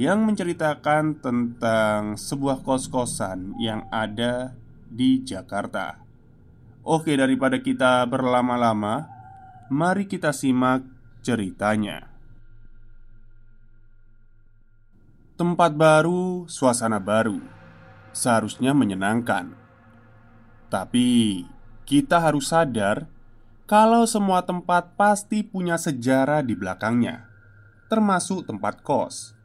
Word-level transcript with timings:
yang 0.00 0.24
menceritakan 0.24 1.20
tentang 1.20 2.16
sebuah 2.16 2.64
kos-kosan 2.64 3.52
yang 3.60 3.84
ada 3.92 4.56
di 4.88 5.20
Jakarta. 5.20 6.00
Oke, 6.80 7.12
daripada 7.20 7.60
kita 7.60 8.08
berlama-lama, 8.08 9.04
mari 9.68 10.08
kita 10.08 10.32
simak 10.32 10.88
ceritanya. 11.20 12.08
Tempat 15.36 15.76
baru, 15.76 16.48
suasana 16.48 16.96
baru, 16.96 17.36
seharusnya 18.16 18.72
menyenangkan. 18.72 19.52
Tapi 20.72 21.44
kita 21.84 22.24
harus 22.24 22.48
sadar 22.48 23.04
kalau 23.68 24.08
semua 24.08 24.48
tempat 24.48 24.96
pasti 24.96 25.44
punya 25.44 25.76
sejarah 25.76 26.40
di 26.40 26.56
belakangnya, 26.56 27.28
termasuk 27.92 28.48
tempat 28.48 28.80
kos. 28.80 29.39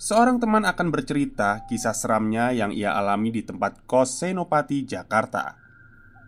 Seorang 0.00 0.40
teman 0.40 0.64
akan 0.64 0.88
bercerita 0.88 1.68
kisah 1.68 1.92
seramnya 1.92 2.56
yang 2.56 2.72
ia 2.72 2.96
alami 2.96 3.36
di 3.36 3.44
tempat 3.44 3.84
kos 3.84 4.16
Senopati, 4.24 4.88
Jakarta. 4.88 5.60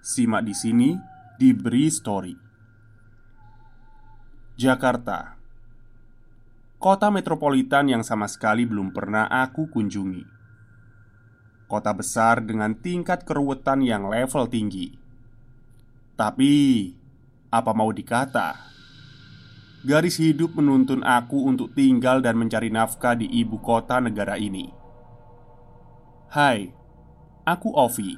Simak 0.04 0.44
di 0.44 0.52
sini 0.52 0.92
di 1.40 1.56
Bri 1.56 1.88
Story. 1.88 2.36
Jakarta 4.60 5.40
Kota 6.76 7.08
metropolitan 7.08 7.88
yang 7.88 8.04
sama 8.04 8.28
sekali 8.28 8.68
belum 8.68 8.92
pernah 8.92 9.32
aku 9.32 9.72
kunjungi 9.72 10.28
Kota 11.64 11.96
besar 11.96 12.44
dengan 12.44 12.76
tingkat 12.76 13.24
keruwetan 13.24 13.80
yang 13.80 14.12
level 14.12 14.52
tinggi 14.52 14.92
Tapi, 16.12 16.52
apa 17.48 17.72
mau 17.72 17.88
dikata, 17.88 18.71
Garis 19.82 20.22
hidup 20.22 20.54
menuntun 20.54 21.02
aku 21.02 21.42
untuk 21.42 21.74
tinggal 21.74 22.22
dan 22.22 22.38
mencari 22.38 22.70
nafkah 22.70 23.18
di 23.18 23.26
ibu 23.26 23.58
kota 23.58 23.98
negara 23.98 24.38
ini. 24.38 24.70
Hai, 26.30 26.70
aku 27.42 27.74
Ovi. 27.74 28.14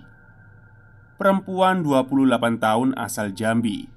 Perempuan 1.16 1.80
28 1.80 2.60
tahun 2.60 2.92
asal 3.00 3.32
Jambi. 3.32 3.88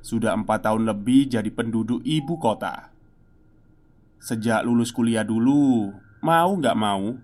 Sudah 0.00 0.32
empat 0.32 0.64
tahun 0.64 0.88
lebih 0.88 1.36
jadi 1.36 1.52
penduduk 1.52 2.00
ibu 2.00 2.40
kota. 2.40 2.88
Sejak 4.24 4.64
lulus 4.64 4.88
kuliah 4.88 5.20
dulu, 5.20 5.92
mau 6.24 6.56
gak 6.56 6.80
mau, 6.80 7.20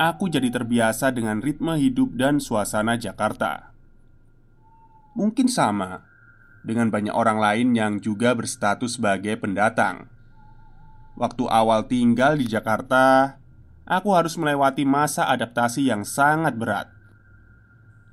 aku 0.00 0.32
jadi 0.32 0.48
terbiasa 0.48 1.12
dengan 1.12 1.44
ritme 1.44 1.76
hidup 1.76 2.16
dan 2.16 2.40
suasana 2.40 2.96
Jakarta. 2.96 3.68
Mungkin 5.12 5.44
sama 5.44 6.08
dengan 6.62 6.90
banyak 6.90 7.14
orang 7.14 7.38
lain 7.38 7.68
yang 7.74 7.92
juga 8.02 8.34
berstatus 8.34 8.98
sebagai 8.98 9.38
pendatang. 9.38 10.10
Waktu 11.18 11.44
awal 11.50 11.90
tinggal 11.90 12.38
di 12.38 12.46
Jakarta, 12.46 13.36
aku 13.88 14.14
harus 14.14 14.38
melewati 14.38 14.86
masa 14.86 15.26
adaptasi 15.26 15.90
yang 15.90 16.06
sangat 16.06 16.54
berat. 16.54 16.86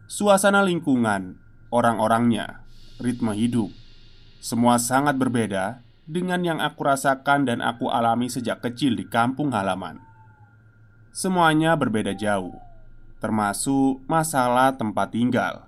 Suasana 0.09 0.65
lingkungan, 0.65 1.37
orang-orangnya, 1.69 2.65
ritme 2.97 3.33
hidup, 3.33 3.69
semua 4.41 4.77
sangat 4.77 5.17
berbeda 5.17 5.81
dengan 6.05 6.45
yang 6.45 6.59
aku 6.61 6.85
rasakan 6.85 7.49
dan 7.49 7.59
aku 7.65 7.89
alami 7.89 8.29
sejak 8.29 8.61
kecil 8.61 8.93
di 8.93 9.09
kampung 9.09 9.49
halaman. 9.53 9.97
Semuanya 11.09 11.73
berbeda 11.73 12.13
jauh, 12.13 12.53
termasuk 13.17 14.05
masalah 14.05 14.77
tempat 14.77 15.09
tinggal. 15.09 15.65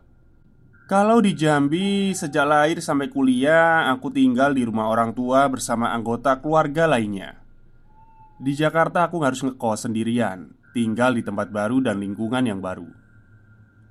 Kalau 0.88 1.20
di 1.20 1.36
Jambi, 1.36 2.16
sejak 2.16 2.48
lahir 2.48 2.80
sampai 2.80 3.12
kuliah, 3.12 3.92
aku 3.92 4.08
tinggal 4.08 4.56
di 4.56 4.64
rumah 4.64 4.88
orang 4.88 5.12
tua 5.12 5.44
bersama 5.52 5.92
anggota 5.92 6.40
keluarga 6.40 6.88
lainnya. 6.88 7.44
Di 8.40 8.56
Jakarta, 8.56 9.04
aku 9.04 9.20
harus 9.20 9.44
ngekos 9.44 9.84
sendirian, 9.84 10.48
tinggal 10.72 11.12
di 11.12 11.28
tempat 11.28 11.52
baru 11.52 11.84
dan 11.84 12.00
lingkungan 12.00 12.40
yang 12.40 12.64
baru. 12.64 12.88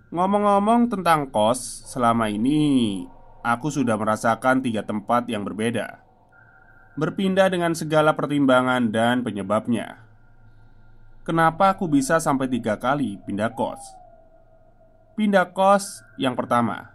Ngomong-ngomong 0.09 0.89
tentang 0.89 1.29
kos, 1.29 1.85
selama 1.85 2.33
ini 2.33 3.05
aku 3.45 3.69
sudah 3.69 4.01
merasakan 4.01 4.65
tiga 4.65 4.81
tempat 4.81 5.29
yang 5.29 5.45
berbeda, 5.45 6.01
berpindah 6.97 7.53
dengan 7.53 7.77
segala 7.77 8.17
pertimbangan 8.17 8.89
dan 8.89 9.21
penyebabnya. 9.21 10.01
Kenapa 11.29 11.77
aku 11.77 11.93
bisa 11.93 12.17
sampai 12.25 12.49
tiga 12.49 12.81
kali 12.81 13.21
pindah 13.29 13.53
kos? 13.53 14.06
Pindah 15.17 15.49
kos 15.57 16.05
yang 16.21 16.37
pertama. 16.37 16.93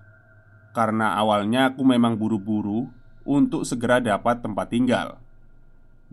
Karena 0.78 1.18
awalnya 1.18 1.74
aku 1.74 1.82
memang 1.82 2.14
buru-buru 2.22 2.86
Untuk 3.26 3.66
segera 3.66 3.98
dapat 3.98 4.46
tempat 4.46 4.70
tinggal. 4.70 5.18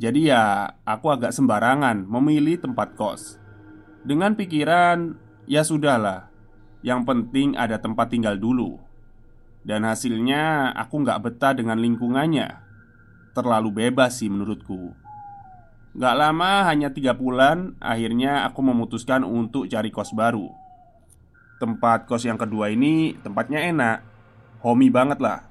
Jadi 0.00 0.32
ya 0.32 0.72
aku 0.88 1.12
agak 1.12 1.36
sembarangan 1.36 2.08
memilih 2.08 2.64
tempat 2.64 2.96
kos. 2.96 3.36
Dengan 4.08 4.32
pikiran 4.32 5.20
Ya 5.44 5.60
sudahlah 5.60 6.32
Yang 6.80 7.00
penting 7.04 7.60
ada 7.60 7.76
tempat 7.76 8.08
tinggal 8.08 8.40
dulu. 8.40 8.80
Dan 9.60 9.84
hasilnya 9.84 10.72
aku 10.80 11.04
nggak 11.04 11.20
betah 11.28 11.52
dengan 11.52 11.76
lingkungannya. 11.76 12.56
Terlalu 13.36 13.84
bebas 13.84 14.16
sih 14.16 14.32
menurutku. 14.32 14.96
Gak 15.92 16.16
lama 16.16 16.64
hanya 16.72 16.88
tiga 16.88 17.12
bulan 17.12 17.76
Akhirnya 17.84 18.48
aku 18.48 18.64
memutuskan 18.64 19.28
untuk 19.28 19.68
cari 19.68 19.92
kos 19.92 20.16
baru 20.16 20.67
Tempat 21.58 22.06
kos 22.06 22.22
yang 22.22 22.38
kedua 22.38 22.70
ini 22.70 23.18
tempatnya 23.18 23.66
enak. 23.66 23.98
Homey 24.62 24.94
banget 24.94 25.18
lah. 25.18 25.46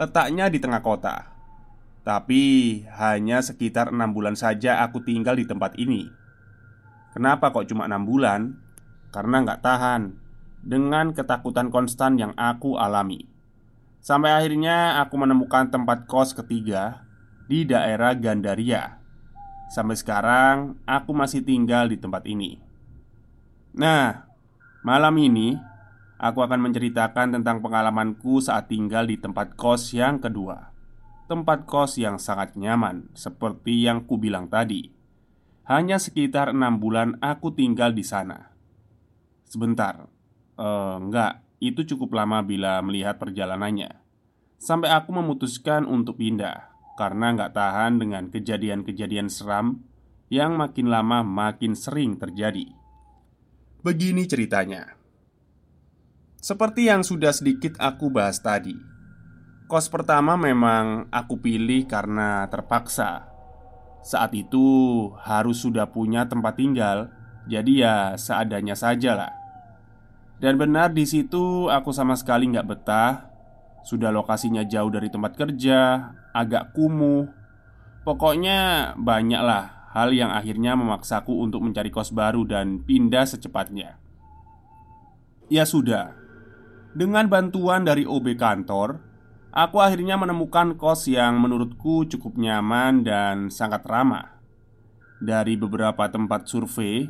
Letaknya 0.00 0.48
di 0.48 0.56
tengah 0.56 0.80
kota. 0.80 1.28
Tapi 2.04 2.42
hanya 3.00 3.40
sekitar 3.40 3.92
enam 3.92 4.12
bulan 4.12 4.36
saja 4.36 4.84
aku 4.84 5.04
tinggal 5.04 5.36
di 5.36 5.48
tempat 5.48 5.76
ini. 5.80 6.08
Kenapa 7.16 7.52
kok 7.52 7.68
cuma 7.68 7.88
enam 7.88 8.04
bulan? 8.04 8.56
Karena 9.12 9.44
nggak 9.44 9.60
tahan. 9.64 10.02
Dengan 10.64 11.12
ketakutan 11.12 11.68
konstan 11.68 12.16
yang 12.16 12.32
aku 12.36 12.80
alami. 12.80 13.28
Sampai 14.04 14.36
akhirnya 14.36 15.00
aku 15.00 15.16
menemukan 15.16 15.72
tempat 15.72 16.04
kos 16.04 16.36
ketiga 16.36 17.04
Di 17.44 17.68
daerah 17.68 18.16
Gandaria. 18.16 19.00
Sampai 19.68 19.96
sekarang 20.00 20.80
aku 20.88 21.12
masih 21.12 21.44
tinggal 21.44 21.92
di 21.92 22.00
tempat 22.00 22.24
ini. 22.24 22.56
Nah, 23.76 24.28
Malam 24.84 25.16
ini, 25.16 25.56
aku 26.20 26.44
akan 26.44 26.68
menceritakan 26.68 27.40
tentang 27.40 27.64
pengalamanku 27.64 28.36
saat 28.44 28.68
tinggal 28.68 29.08
di 29.08 29.16
tempat 29.16 29.56
kos 29.56 29.96
yang 29.96 30.20
kedua. 30.20 30.76
Tempat 31.24 31.64
kos 31.64 31.96
yang 31.96 32.20
sangat 32.20 32.52
nyaman, 32.52 33.08
seperti 33.16 33.88
yang 33.88 34.04
kubilang 34.04 34.52
tadi. 34.52 34.92
Hanya 35.64 35.96
sekitar 35.96 36.52
enam 36.52 36.76
bulan 36.76 37.16
aku 37.24 37.56
tinggal 37.56 37.96
di 37.96 38.04
sana. 38.04 38.52
Sebentar, 39.48 40.04
uh, 40.60 41.00
enggak, 41.00 41.40
itu 41.64 41.88
cukup 41.96 42.20
lama 42.20 42.44
bila 42.44 42.84
melihat 42.84 43.16
perjalanannya. 43.16 43.88
Sampai 44.60 44.92
aku 44.92 45.16
memutuskan 45.16 45.88
untuk 45.88 46.20
pindah 46.20 46.68
karena 47.00 47.32
nggak 47.32 47.56
tahan 47.56 48.04
dengan 48.04 48.28
kejadian-kejadian 48.28 49.32
seram 49.32 49.80
yang 50.28 50.60
makin 50.60 50.92
lama 50.92 51.24
makin 51.24 51.72
sering 51.72 52.20
terjadi. 52.20 52.83
Begini 53.84 54.24
ceritanya. 54.24 54.96
Seperti 56.40 56.88
yang 56.88 57.04
sudah 57.04 57.36
sedikit 57.36 57.76
aku 57.76 58.08
bahas 58.08 58.40
tadi, 58.40 58.72
kos 59.68 59.92
pertama 59.92 60.40
memang 60.40 61.04
aku 61.12 61.36
pilih 61.36 61.84
karena 61.84 62.48
terpaksa. 62.48 63.28
Saat 64.00 64.32
itu 64.32 64.64
harus 65.20 65.60
sudah 65.60 65.92
punya 65.92 66.24
tempat 66.24 66.56
tinggal, 66.56 67.12
jadi 67.44 67.72
ya 67.76 67.96
seadanya 68.16 68.72
saja 68.72 69.20
lah. 69.20 69.32
Dan 70.40 70.56
benar 70.56 70.96
di 70.96 71.04
situ 71.04 71.68
aku 71.68 71.92
sama 71.92 72.16
sekali 72.16 72.48
nggak 72.48 72.64
betah. 72.64 73.28
Sudah 73.84 74.08
lokasinya 74.08 74.64
jauh 74.64 74.88
dari 74.88 75.12
tempat 75.12 75.36
kerja, 75.36 76.08
agak 76.32 76.72
kumuh. 76.72 77.28
Pokoknya 78.00 78.96
banyaklah 78.96 79.73
hal 79.94 80.10
yang 80.10 80.34
akhirnya 80.34 80.74
memaksaku 80.74 81.30
untuk 81.30 81.62
mencari 81.62 81.94
kos 81.94 82.10
baru 82.10 82.42
dan 82.42 82.82
pindah 82.82 83.30
secepatnya. 83.30 84.02
Ya 85.46 85.62
sudah, 85.62 86.18
dengan 86.98 87.30
bantuan 87.30 87.86
dari 87.86 88.02
OB 88.02 88.34
kantor, 88.34 88.98
aku 89.54 89.78
akhirnya 89.78 90.18
menemukan 90.18 90.74
kos 90.74 91.06
yang 91.06 91.38
menurutku 91.38 92.10
cukup 92.10 92.34
nyaman 92.34 93.06
dan 93.06 93.54
sangat 93.54 93.86
ramah. 93.86 94.34
Dari 95.22 95.54
beberapa 95.54 96.10
tempat 96.10 96.50
survei, 96.50 97.06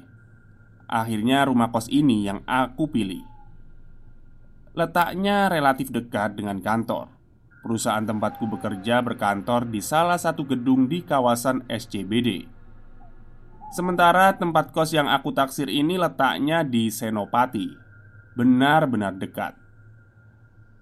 akhirnya 0.85 1.49
rumah 1.49 1.73
kos 1.73 1.89
ini 1.89 2.29
yang 2.29 2.45
aku 2.45 2.93
pilih. 2.93 3.25
Letaknya 4.77 5.49
relatif 5.49 5.89
dekat 5.89 6.37
dengan 6.37 6.61
kantor. 6.61 7.09
Perusahaan 7.65 8.05
tempatku 8.05 8.45
bekerja 8.45 9.01
berkantor 9.01 9.65
di 9.73 9.81
salah 9.81 10.21
satu 10.21 10.45
gedung 10.45 10.85
di 10.85 11.01
kawasan 11.01 11.65
SCBD. 11.65 12.54
Sementara 13.75 14.31
tempat 14.39 14.71
kos 14.71 14.95
yang 14.95 15.11
aku 15.11 15.35
taksir 15.35 15.67
ini 15.67 15.99
letaknya 15.99 16.63
di 16.63 16.95
Senopati, 16.95 17.75
benar-benar 18.39 19.19
dekat. 19.19 19.59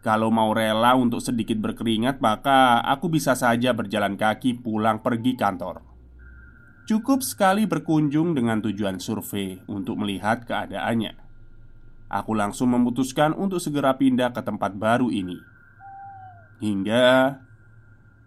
Kalau 0.05 0.29
mau 0.29 0.53
rela 0.53 0.93
untuk 0.93 1.25
sedikit 1.25 1.57
berkeringat, 1.57 2.21
maka 2.21 2.85
aku 2.85 3.09
bisa 3.09 3.33
saja 3.33 3.73
berjalan 3.73 4.21
kaki 4.21 4.61
pulang 4.61 5.01
pergi 5.01 5.33
kantor. 5.41 5.81
Cukup 6.85 7.25
sekali 7.25 7.65
berkunjung 7.65 8.37
dengan 8.37 8.61
tujuan 8.61 9.01
survei 9.01 9.57
untuk 9.73 9.97
melihat 9.97 10.45
keadaannya. 10.45 11.17
Aku 12.13 12.37
langsung 12.37 12.77
memutuskan 12.77 13.33
untuk 13.33 13.65
segera 13.65 13.97
pindah 13.97 14.37
ke 14.37 14.45
tempat 14.45 14.77
baru 14.77 15.09
ini. 15.09 15.41
Hingga 16.61 17.41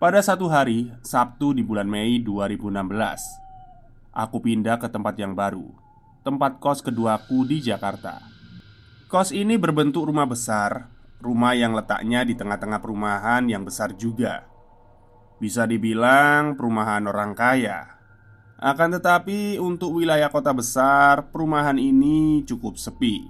pada 0.02 0.26
satu 0.26 0.50
hari, 0.50 0.90
Sabtu 1.06 1.54
di 1.54 1.62
bulan 1.62 1.86
Mei 1.86 2.18
2016, 2.18 3.45
aku 4.16 4.40
pindah 4.40 4.80
ke 4.80 4.88
tempat 4.88 5.20
yang 5.20 5.36
baru, 5.36 5.68
tempat 6.24 6.64
kos 6.64 6.80
keduaku 6.80 7.44
di 7.44 7.60
Jakarta. 7.60 8.24
Kos 9.12 9.36
ini 9.36 9.60
berbentuk 9.60 10.08
rumah 10.08 10.26
besar 10.26 10.96
Rumah 11.26 11.58
yang 11.58 11.74
letaknya 11.74 12.22
di 12.22 12.38
tengah-tengah 12.38 12.84
perumahan 12.84 13.50
yang 13.50 13.64
besar 13.66 13.98
juga. 13.98 14.46
Bisa 15.42 15.66
dibilang 15.66 16.54
perumahan 16.54 17.08
orang 17.08 17.34
kaya. 17.34 17.98
Akan 18.62 18.94
tetapi 18.94 19.58
untuk 19.58 20.00
wilayah 20.00 20.32
kota 20.32 20.54
besar 20.56 21.34
Perumahan 21.34 21.82
ini 21.82 22.46
cukup 22.46 22.78
sepi. 22.78 23.26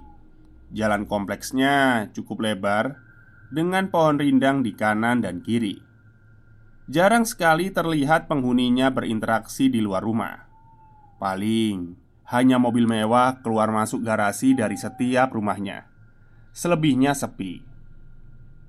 Jalan 0.76 1.08
kompleksnya 1.08 2.10
cukup 2.12 2.44
lebar 2.44 3.00
Dengan 3.48 3.88
pohon 3.88 4.18
rindang 4.18 4.60
di 4.60 4.76
kanan 4.76 5.22
dan 5.24 5.40
kiri. 5.40 5.80
Jarang 6.92 7.24
sekali 7.24 7.72
terlihat 7.72 8.26
penghuninya 8.28 8.90
berinteraksi 8.92 9.72
di 9.72 9.80
luar 9.80 10.02
rumah 10.02 10.45
Paling 11.16 11.96
hanya 12.28 12.58
mobil 12.58 12.84
mewah 12.84 13.40
keluar 13.40 13.70
masuk 13.70 14.02
garasi 14.02 14.52
dari 14.52 14.74
setiap 14.74 15.30
rumahnya 15.30 15.86
Selebihnya 16.50 17.14
sepi 17.14 17.62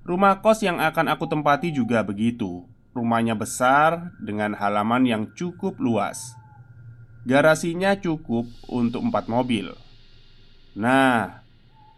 Rumah 0.07 0.39
kos 0.39 0.63
yang 0.63 0.79
akan 0.79 1.11
aku 1.11 1.27
tempati 1.27 1.75
juga 1.75 1.99
begitu. 1.99 2.63
Rumahnya 2.95 3.35
besar 3.35 4.15
dengan 4.23 4.55
halaman 4.55 5.03
yang 5.03 5.23
cukup 5.35 5.75
luas. 5.83 6.31
Garasinya 7.27 7.91
cukup 7.99 8.47
untuk 8.71 9.03
empat 9.03 9.27
mobil. 9.27 9.75
Nah, 10.79 11.43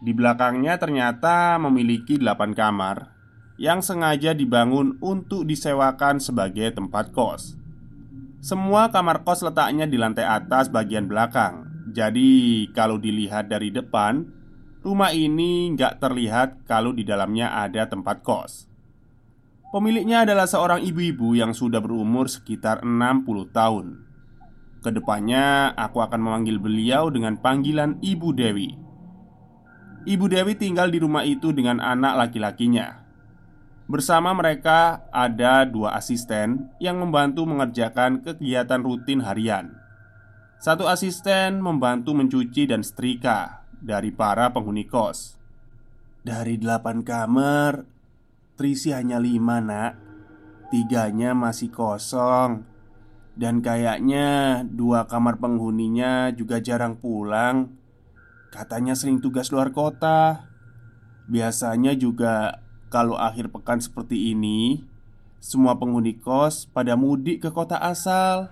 di 0.02 0.10
belakangnya 0.16 0.82
ternyata 0.82 1.62
memiliki 1.62 2.18
delapan 2.18 2.58
kamar 2.58 3.14
yang 3.62 3.86
sengaja 3.86 4.32
dibangun 4.34 4.98
untuk 5.06 5.46
disewakan 5.46 6.18
sebagai 6.18 6.72
tempat 6.74 7.14
kos. 7.14 7.59
Semua 8.40 8.88
kamar 8.88 9.28
kos 9.28 9.44
letaknya 9.44 9.84
di 9.84 10.00
lantai 10.00 10.24
atas 10.24 10.72
bagian 10.72 11.06
belakang. 11.06 11.68
Jadi, 11.92 12.66
kalau 12.72 12.96
dilihat 12.96 13.52
dari 13.52 13.74
depan, 13.74 14.40
Rumah 14.80 15.12
ini 15.12 15.76
nggak 15.76 16.00
terlihat 16.00 16.64
kalau 16.64 16.96
di 16.96 17.04
dalamnya 17.04 17.52
ada 17.52 17.84
tempat 17.92 18.24
kos. 18.24 18.64
Pemiliknya 19.76 20.24
adalah 20.24 20.48
seorang 20.48 20.80
ibu-ibu 20.80 21.36
yang 21.36 21.52
sudah 21.52 21.84
berumur 21.84 22.32
sekitar 22.32 22.88
60 22.88 23.52
tahun. 23.52 24.00
Ke 24.80 24.96
depannya 24.96 25.76
aku 25.76 26.00
akan 26.00 26.24
memanggil 26.24 26.64
beliau 26.64 27.12
dengan 27.12 27.36
panggilan 27.36 28.00
Ibu 28.00 28.32
Dewi. 28.32 28.72
Ibu 30.08 30.26
Dewi 30.32 30.56
tinggal 30.56 30.88
di 30.88 31.04
rumah 31.04 31.28
itu 31.28 31.52
dengan 31.52 31.84
anak 31.84 32.16
laki-lakinya 32.16 32.99
Bersama 33.90 34.38
mereka 34.38 35.10
ada 35.10 35.66
dua 35.66 35.98
asisten 35.98 36.70
yang 36.78 37.02
membantu 37.02 37.50
mengerjakan 37.50 38.22
kegiatan 38.22 38.86
rutin 38.86 39.26
harian. 39.26 39.74
Satu 40.62 40.86
asisten 40.86 41.58
membantu 41.58 42.14
mencuci 42.14 42.70
dan 42.70 42.86
setrika 42.86 43.66
dari 43.82 44.14
para 44.14 44.54
penghuni 44.54 44.86
kos. 44.86 45.42
Dari 46.22 46.62
delapan 46.62 47.02
kamar 47.02 48.00
Trisi 48.60 48.92
hanya 48.92 49.24
lima 49.24 49.64
nak. 49.64 49.96
Tiganya 50.68 51.32
masih 51.32 51.72
kosong. 51.72 52.68
Dan 53.40 53.64
kayaknya 53.64 54.62
dua 54.68 55.08
kamar 55.08 55.40
penghuninya 55.40 56.28
juga 56.36 56.60
jarang 56.60 57.00
pulang. 57.00 57.72
Katanya 58.52 59.00
sering 59.00 59.24
tugas 59.24 59.48
luar 59.56 59.72
kota. 59.72 60.52
Biasanya 61.32 61.96
juga 61.96 62.60
kalau 62.90 63.16
akhir 63.16 63.54
pekan 63.54 63.78
seperti 63.78 64.34
ini 64.34 64.84
Semua 65.40 65.80
penghuni 65.80 66.20
kos 66.20 66.68
pada 66.68 67.00
mudik 67.00 67.40
ke 67.40 67.50
kota 67.56 67.80
asal. 67.80 68.52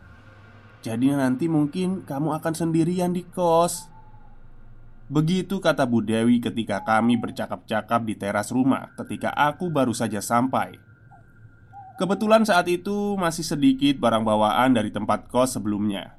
Jadi 0.80 1.12
nanti 1.12 1.52
mungkin 1.52 2.08
kamu 2.08 2.32
akan 2.40 2.54
sendirian 2.56 3.12
di 3.12 3.28
kos. 3.28 3.92
Begitu 5.12 5.60
kata 5.60 5.84
Bu 5.84 6.00
Dewi 6.00 6.40
ketika 6.40 6.88
kami 6.88 7.20
bercakap-cakap 7.20 8.08
di 8.08 8.16
teras 8.16 8.56
rumah 8.56 8.96
ketika 8.96 9.36
aku 9.36 9.68
baru 9.68 9.92
saja 9.92 10.24
sampai. 10.24 10.80
Kebetulan 12.00 12.48
saat 12.48 12.72
itu 12.72 13.20
masih 13.20 13.44
sedikit 13.44 14.00
barang 14.00 14.24
bawaan 14.24 14.72
dari 14.72 14.88
tempat 14.88 15.28
kos 15.28 15.60
sebelumnya. 15.60 16.16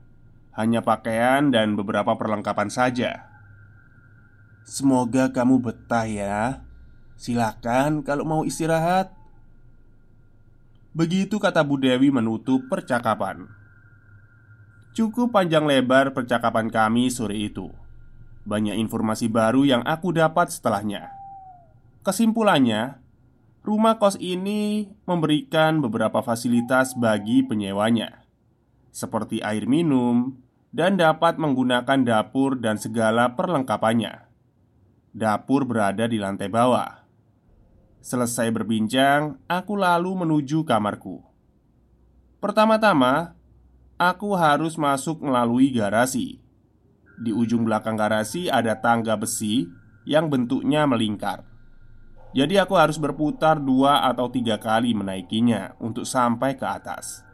Hanya 0.52 0.84
pakaian 0.84 1.48
dan 1.48 1.80
beberapa 1.80 2.12
perlengkapan 2.12 2.68
saja. 2.68 3.24
Semoga 4.68 5.32
kamu 5.32 5.64
betah 5.64 6.04
ya 6.04 6.67
Silakan 7.18 8.06
kalau 8.06 8.22
mau 8.22 8.42
istirahat 8.46 9.10
Begitu 10.94 11.36
kata 11.36 11.66
Bu 11.66 11.76
Dewi 11.76 12.14
menutup 12.14 12.70
percakapan 12.70 13.50
Cukup 14.94 15.34
panjang 15.34 15.66
lebar 15.66 16.14
percakapan 16.14 16.70
kami 16.70 17.10
sore 17.10 17.36
itu 17.36 17.68
banyak 18.48 18.80
informasi 18.80 19.28
baru 19.28 19.68
yang 19.68 19.84
aku 19.84 20.16
dapat 20.16 20.48
setelahnya. 20.48 21.12
Kesimpulannya, 22.00 22.96
rumah 23.60 24.00
kos 24.00 24.16
ini 24.16 24.88
memberikan 25.04 25.84
beberapa 25.84 26.24
fasilitas 26.24 26.96
bagi 26.96 27.44
penyewanya, 27.44 28.24
seperti 28.88 29.44
air 29.44 29.68
minum 29.68 30.40
dan 30.72 30.96
dapat 30.96 31.36
menggunakan 31.36 32.00
dapur 32.00 32.56
dan 32.56 32.80
segala 32.80 33.36
perlengkapannya. 33.36 34.24
Dapur 35.12 35.68
berada 35.68 36.08
di 36.08 36.16
lantai 36.16 36.48
bawah. 36.48 36.97
Selesai 37.98 38.48
berbincang, 38.54 39.42
aku 39.50 39.74
lalu 39.74 40.14
menuju 40.24 40.62
kamarku. 40.62 41.22
Pertama-tama, 42.38 43.34
aku 43.98 44.32
harus 44.38 44.78
masuk 44.78 45.18
melalui 45.22 45.74
garasi 45.74 46.38
di 47.18 47.34
ujung 47.34 47.66
belakang 47.66 47.98
garasi 47.98 48.46
ada 48.46 48.78
tangga 48.78 49.18
besi 49.18 49.66
yang 50.06 50.30
bentuknya 50.30 50.86
melingkar. 50.86 51.42
Jadi 52.36 52.60
aku 52.60 52.76
harus 52.76 53.00
berputar 53.00 53.58
dua 53.58 54.04
atau 54.06 54.28
tiga 54.28 54.60
kali 54.60 54.92
menaikinya 54.92 55.74
untuk 55.80 56.04
sampai 56.04 56.60
ke 56.60 56.66
atas 56.68 57.24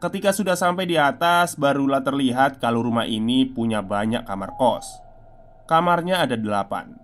Ketika 0.00 0.32
sudah 0.32 0.56
sampai 0.56 0.88
di 0.88 0.96
atas 0.96 1.60
barulah 1.60 2.00
terlihat 2.00 2.56
kalau 2.56 2.80
rumah 2.80 3.04
ini 3.04 3.44
punya 3.44 3.84
banyak 3.84 4.24
kamar 4.24 4.56
kos 4.56 4.88
Kamarnya 5.68 6.24
ada 6.24 6.40
delapan 6.40 7.03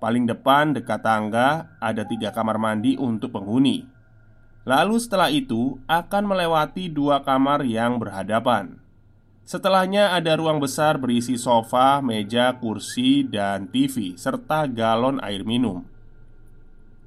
Paling 0.00 0.24
depan 0.24 0.72
dekat 0.72 1.04
tangga 1.04 1.76
ada 1.76 2.02
tiga 2.08 2.32
kamar 2.32 2.56
mandi 2.56 2.96
untuk 2.96 3.36
penghuni 3.36 3.84
Lalu 4.64 4.96
setelah 4.96 5.28
itu 5.28 5.76
akan 5.84 6.24
melewati 6.24 6.88
dua 6.88 7.20
kamar 7.20 7.62
yang 7.68 8.00
berhadapan 8.00 8.80
Setelahnya 9.44 10.16
ada 10.16 10.38
ruang 10.40 10.62
besar 10.62 10.96
berisi 10.96 11.36
sofa, 11.36 12.00
meja, 12.00 12.56
kursi, 12.56 13.28
dan 13.28 13.68
TV 13.68 14.16
Serta 14.16 14.64
galon 14.64 15.20
air 15.20 15.44
minum 15.44 15.84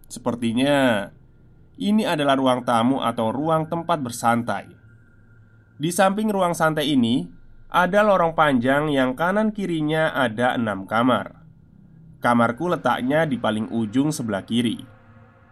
Sepertinya 0.05 1.09
ini 1.81 2.05
adalah 2.05 2.37
ruang 2.37 2.61
tamu 2.61 3.01
atau 3.01 3.33
ruang 3.33 3.65
tempat 3.65 3.97
bersantai. 3.97 4.69
Di 5.73 5.89
samping 5.89 6.29
ruang 6.29 6.53
santai 6.53 6.93
ini 6.93 7.25
ada 7.73 8.05
lorong 8.05 8.37
panjang 8.37 8.93
yang 8.93 9.17
kanan 9.17 9.49
kirinya 9.49 10.13
ada 10.13 10.53
enam 10.53 10.85
kamar. 10.85 11.42
Kamarku 12.23 12.71
letaknya 12.71 13.27
di 13.27 13.35
paling 13.35 13.67
ujung 13.67 14.15
sebelah 14.15 14.47
kiri. 14.47 14.79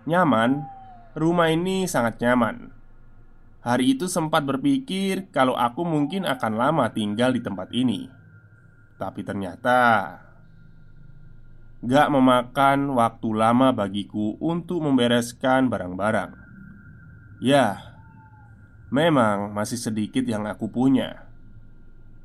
Nyaman, 0.07 0.63
rumah 1.19 1.51
ini 1.51 1.83
sangat 1.83 2.23
nyaman. 2.23 2.71
Hari 3.59 3.93
itu 3.93 4.07
sempat 4.07 4.47
berpikir 4.47 5.27
kalau 5.35 5.53
aku 5.53 5.83
mungkin 5.83 6.23
akan 6.23 6.53
lama 6.55 6.89
tinggal 6.95 7.35
di 7.35 7.43
tempat 7.43 7.69
ini, 7.75 8.09
tapi 8.97 9.21
ternyata 9.25 9.81
Gak 11.81 12.13
memakan 12.13 12.93
waktu 12.93 13.29
lama 13.33 13.73
bagiku 13.73 14.37
untuk 14.37 14.85
membereskan 14.85 15.65
barang-barang 15.65 16.37
Ya, 17.41 17.97
memang 18.93 19.49
masih 19.49 19.81
sedikit 19.81 20.21
yang 20.25 20.45
aku 20.45 20.69
punya 20.69 21.25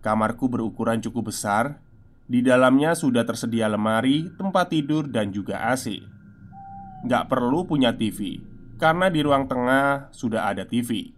Kamarku 0.04 0.52
berukuran 0.52 1.00
cukup 1.00 1.32
besar 1.32 1.80
Di 2.26 2.42
dalamnya 2.42 2.98
sudah 2.98 3.22
tersedia 3.22 3.70
lemari, 3.70 4.26
tempat 4.34 4.74
tidur, 4.74 5.06
dan 5.06 5.30
juga 5.30 5.62
AC 5.70 6.02
Gak 7.06 7.30
perlu 7.30 7.62
punya 7.62 7.94
TV 7.94 8.42
Karena 8.82 9.06
di 9.06 9.22
ruang 9.22 9.46
tengah 9.46 10.10
sudah 10.10 10.50
ada 10.50 10.66
TV 10.66 11.14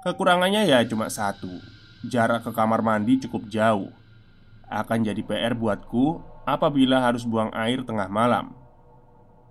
Kekurangannya 0.00 0.64
ya 0.64 0.80
cuma 0.88 1.12
satu 1.12 1.52
Jarak 2.08 2.48
ke 2.48 2.52
kamar 2.56 2.80
mandi 2.80 3.20
cukup 3.20 3.44
jauh 3.52 3.92
Akan 4.72 5.04
jadi 5.04 5.20
PR 5.20 5.52
buatku 5.52 6.30
apabila 6.44 6.98
harus 6.98 7.22
buang 7.22 7.52
air 7.52 7.86
tengah 7.86 8.08
malam. 8.08 8.52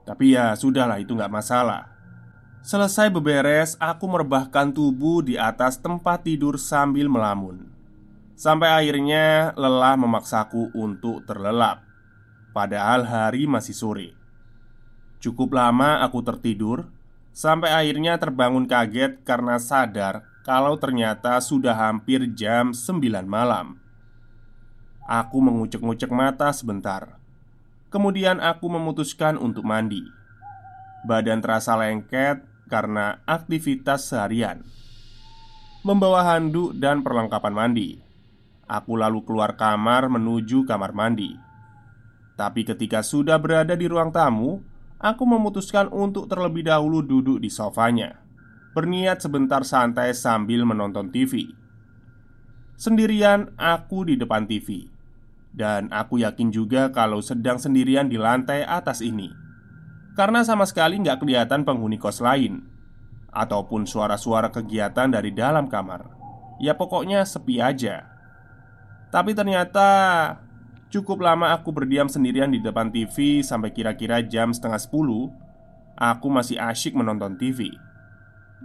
Tapi 0.04 0.34
ya, 0.34 0.54
sudahlah, 0.58 0.98
itu 1.02 1.14
nggak 1.14 1.32
masalah. 1.32 1.92
Selesai 2.60 3.08
beberes, 3.14 3.80
aku 3.80 4.04
merebahkan 4.10 4.76
tubuh 4.76 5.24
di 5.24 5.40
atas 5.40 5.80
tempat 5.80 6.28
tidur 6.28 6.60
sambil 6.60 7.08
melamun. 7.08 7.72
Sampai 8.40 8.72
akhirnya 8.72 9.52
lelah 9.60 10.00
memaksaku 10.00 10.72
untuk 10.72 11.28
terlelap. 11.28 11.84
Padahal 12.56 13.04
hari 13.04 13.44
masih 13.44 13.76
sore. 13.76 14.16
Cukup 15.20 15.52
lama 15.52 16.00
aku 16.08 16.24
tertidur 16.24 16.88
sampai 17.36 17.68
akhirnya 17.76 18.16
terbangun 18.16 18.64
kaget 18.64 19.28
karena 19.28 19.60
sadar 19.60 20.24
kalau 20.48 20.80
ternyata 20.80 21.36
sudah 21.44 21.76
hampir 21.76 22.32
jam 22.32 22.72
9 22.72 23.28
malam. 23.28 23.76
Aku 25.04 25.44
mengucek-ngucek 25.44 26.08
mata 26.08 26.56
sebentar. 26.56 27.20
Kemudian 27.92 28.40
aku 28.40 28.72
memutuskan 28.72 29.36
untuk 29.36 29.68
mandi. 29.68 30.00
Badan 31.04 31.44
terasa 31.44 31.76
lengket 31.76 32.40
karena 32.72 33.20
aktivitas 33.28 34.08
seharian. 34.08 34.64
Membawa 35.84 36.24
handuk 36.24 36.72
dan 36.80 37.04
perlengkapan 37.04 37.52
mandi, 37.52 38.09
aku 38.70 38.94
lalu 38.94 39.26
keluar 39.26 39.58
kamar 39.58 40.08
menuju 40.14 40.70
kamar 40.70 40.94
mandi. 40.94 41.34
Tapi 42.38 42.64
ketika 42.64 43.02
sudah 43.02 43.42
berada 43.42 43.74
di 43.74 43.90
ruang 43.90 44.14
tamu, 44.14 44.62
aku 45.02 45.26
memutuskan 45.26 45.90
untuk 45.90 46.30
terlebih 46.30 46.70
dahulu 46.70 47.04
duduk 47.04 47.42
di 47.42 47.50
sofanya, 47.52 48.22
berniat 48.78 49.20
sebentar 49.20 49.66
santai 49.66 50.14
sambil 50.14 50.64
menonton 50.64 51.10
TV. 51.10 51.52
Sendirian 52.80 53.52
aku 53.60 54.08
di 54.08 54.16
depan 54.16 54.48
TV 54.48 54.88
dan 55.52 55.90
aku 55.92 56.22
yakin 56.22 56.54
juga 56.54 56.94
kalau 56.94 57.20
sedang 57.20 57.60
sendirian 57.60 58.08
di 58.08 58.16
lantai 58.16 58.64
atas 58.64 59.04
ini. 59.04 59.34
Karena 60.16 60.48
sama 60.48 60.64
sekali 60.64 60.96
nggak 61.02 61.20
kelihatan 61.20 61.68
penghuni 61.68 62.00
kos 62.00 62.24
lain. 62.24 62.64
Ataupun 63.30 63.86
suara-suara 63.86 64.50
kegiatan 64.50 65.12
dari 65.12 65.30
dalam 65.36 65.70
kamar. 65.70 66.08
Ya 66.60 66.76
pokoknya 66.76 67.24
sepi 67.24 67.62
aja 67.62 68.19
Tapi 69.10 69.34
ternyata 69.34 69.88
Cukup 70.90 71.22
lama 71.22 71.54
aku 71.54 71.70
berdiam 71.70 72.10
sendirian 72.10 72.50
di 72.50 72.58
depan 72.62 72.90
TV 72.90 73.46
Sampai 73.46 73.70
kira-kira 73.74 74.22
jam 74.26 74.54
setengah 74.54 74.82
sepuluh 74.82 75.30
Aku 75.98 76.32
masih 76.34 76.58
asyik 76.58 76.98
menonton 76.98 77.38
TV 77.38 77.74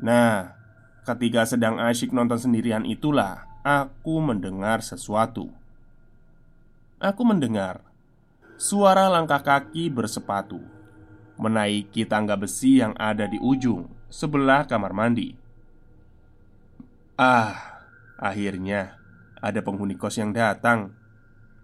Nah, 0.01 0.57
ketika 1.05 1.45
sedang 1.45 1.77
asyik 1.81 2.13
nonton 2.13 2.41
sendirian 2.41 2.85
itulah 2.89 3.45
Aku 3.65 4.21
mendengar 4.21 4.81
sesuatu 4.81 5.53
aku 7.05 7.21
mendengar 7.21 7.85
suara 8.57 9.13
langkah 9.13 9.45
kaki 9.45 9.93
bersepatu 9.93 10.65
menaiki 11.37 12.09
tangga 12.09 12.33
besi 12.33 12.81
yang 12.81 12.97
ada 12.97 13.29
di 13.29 13.37
ujung 13.43 13.91
sebelah 14.09 14.65
kamar 14.65 14.95
mandi. 14.97 15.37
Ah, 17.21 17.85
akhirnya 18.17 18.97
ada 19.45 19.61
penghuni 19.61 20.01
kos 20.01 20.17
yang 20.17 20.33
datang. 20.33 20.97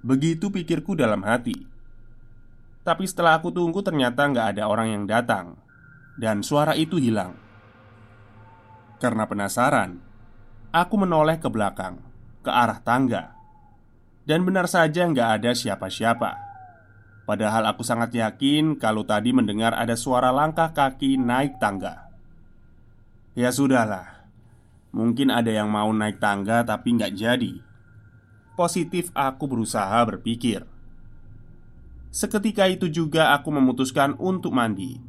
Begitu 0.04 0.52
pikirku 0.52 0.92
dalam 0.92 1.24
hati. 1.24 1.56
Tapi 2.84 3.04
setelah 3.08 3.40
aku 3.40 3.48
tunggu, 3.48 3.80
ternyata 3.80 4.28
nggak 4.28 4.56
ada 4.56 4.68
orang 4.68 4.88
yang 4.92 5.04
datang, 5.08 5.56
dan 6.20 6.44
suara 6.44 6.76
itu 6.76 7.00
hilang. 7.00 7.32
Karena 9.00 9.24
penasaran, 9.24 9.96
aku 10.68 10.94
menoleh 11.00 11.40
ke 11.40 11.48
belakang, 11.48 12.04
ke 12.44 12.52
arah 12.52 12.80
tangga. 12.84 13.40
Dan 14.28 14.44
benar 14.44 14.68
saja 14.68 15.08
nggak 15.08 15.42
ada 15.42 15.50
siapa-siapa 15.56 16.30
Padahal 17.24 17.66
aku 17.66 17.80
sangat 17.82 18.14
yakin 18.14 18.76
kalau 18.76 19.02
tadi 19.02 19.32
mendengar 19.32 19.72
ada 19.72 19.96
suara 19.96 20.28
langkah 20.28 20.70
kaki 20.70 21.16
naik 21.16 21.56
tangga 21.56 22.10
Ya 23.32 23.50
sudahlah 23.50 24.28
Mungkin 24.92 25.32
ada 25.32 25.48
yang 25.50 25.72
mau 25.72 25.88
naik 25.90 26.20
tangga 26.20 26.62
tapi 26.62 26.94
nggak 26.94 27.16
jadi 27.16 27.69
Positif 28.60 29.08
aku 29.16 29.48
berusaha 29.48 30.04
berpikir. 30.04 30.68
Seketika 32.12 32.68
itu 32.68 32.92
juga 32.92 33.32
aku 33.32 33.48
memutuskan 33.48 34.20
untuk 34.20 34.52
mandi 34.52 35.00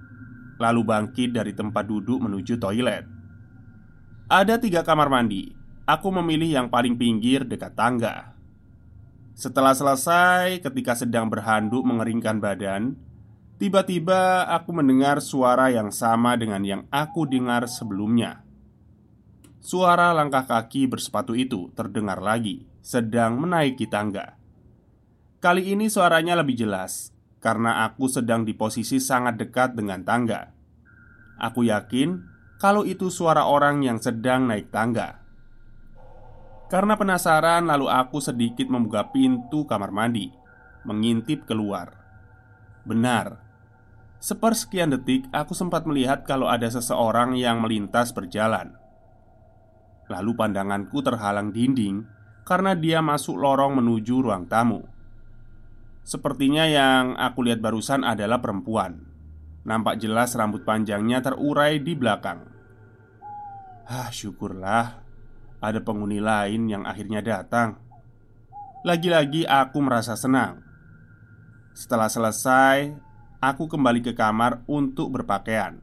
Lalu 0.56 0.82
bangkit 0.88 1.36
dari 1.36 1.52
tempat 1.52 1.84
duduk 1.84 2.24
menuju 2.24 2.56
toilet. 2.62 3.04
Ada 4.32 4.56
tiga 4.56 4.88
kamar 4.88 5.12
mandi. 5.12 5.52
Aku 5.84 6.16
memilih 6.16 6.64
yang 6.64 6.68
paling 6.72 6.96
pinggir 6.96 7.44
dekat 7.44 7.76
tangga. 7.76 8.38
Setelah 9.36 9.76
selesai, 9.76 10.64
ketika 10.64 10.96
sedang 10.96 11.28
berhanduk 11.28 11.84
mengeringkan 11.84 12.40
badan, 12.40 12.96
tiba-tiba 13.60 14.48
aku 14.48 14.72
mendengar 14.72 15.20
suara 15.20 15.74
yang 15.76 15.92
sama 15.92 16.40
dengan 16.40 16.64
yang 16.64 16.82
aku 16.88 17.28
dengar 17.28 17.68
sebelumnya. 17.68 18.46
Suara 19.60 20.16
langkah 20.16 20.48
kaki 20.48 20.88
bersepatu 20.88 21.36
itu 21.36 21.74
terdengar 21.76 22.24
lagi, 22.24 22.71
sedang 22.82 23.38
menaiki 23.38 23.86
tangga. 23.86 24.42
Kali 25.42 25.74
ini 25.74 25.90
suaranya 25.90 26.38
lebih 26.38 26.58
jelas 26.58 27.14
karena 27.42 27.86
aku 27.86 28.06
sedang 28.10 28.46
di 28.46 28.54
posisi 28.54 29.02
sangat 29.02 29.38
dekat 29.38 29.74
dengan 29.74 30.06
tangga. 30.06 30.54
Aku 31.42 31.66
yakin 31.66 32.22
kalau 32.62 32.86
itu 32.86 33.10
suara 33.10 33.50
orang 33.50 33.82
yang 33.82 33.98
sedang 33.98 34.46
naik 34.46 34.70
tangga. 34.70 35.22
Karena 36.70 36.94
penasaran, 36.94 37.68
lalu 37.68 37.90
aku 37.90 38.22
sedikit 38.22 38.70
membuka 38.70 39.10
pintu 39.10 39.66
kamar 39.66 39.90
mandi, 39.90 40.30
mengintip 40.86 41.44
keluar. 41.50 41.98
Benar, 42.86 43.42
sepersekian 44.22 44.94
detik 44.94 45.28
aku 45.34 45.52
sempat 45.58 45.84
melihat 45.84 46.24
kalau 46.24 46.48
ada 46.48 46.70
seseorang 46.70 47.36
yang 47.36 47.60
melintas 47.60 48.14
berjalan. 48.16 48.78
Lalu 50.08 50.32
pandanganku 50.38 51.02
terhalang 51.04 51.52
dinding 51.52 52.21
karena 52.52 52.76
dia 52.76 53.00
masuk 53.00 53.40
lorong 53.40 53.80
menuju 53.80 54.28
ruang 54.28 54.44
tamu. 54.44 54.84
Sepertinya 56.04 56.68
yang 56.68 57.16
aku 57.16 57.48
lihat 57.48 57.64
barusan 57.64 58.04
adalah 58.04 58.44
perempuan. 58.44 59.08
Nampak 59.64 60.04
jelas 60.04 60.36
rambut 60.36 60.68
panjangnya 60.68 61.24
terurai 61.24 61.80
di 61.80 61.96
belakang. 61.96 62.44
Ah, 63.88 64.12
syukurlah 64.12 65.00
ada 65.64 65.80
penghuni 65.80 66.20
lain 66.20 66.68
yang 66.68 66.84
akhirnya 66.84 67.24
datang. 67.24 67.80
Lagi-lagi 68.84 69.48
aku 69.48 69.80
merasa 69.80 70.20
senang. 70.20 70.60
Setelah 71.72 72.12
selesai, 72.12 72.92
aku 73.40 73.72
kembali 73.72 74.04
ke 74.04 74.12
kamar 74.12 74.68
untuk 74.68 75.08
berpakaian. 75.16 75.80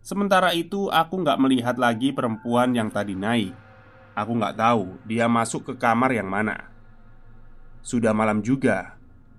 Sementara 0.00 0.56
itu, 0.56 0.88
aku 0.88 1.20
nggak 1.20 1.40
melihat 1.44 1.76
lagi 1.76 2.08
perempuan 2.16 2.72
yang 2.72 2.88
tadi 2.88 3.12
naik. 3.12 3.63
Aku 4.14 4.38
nggak 4.38 4.54
tahu 4.54 4.94
dia 5.10 5.26
masuk 5.26 5.66
ke 5.66 5.74
kamar 5.74 6.14
yang 6.14 6.30
mana. 6.30 6.70
Sudah 7.82 8.14
malam 8.14 8.40
juga. 8.40 8.94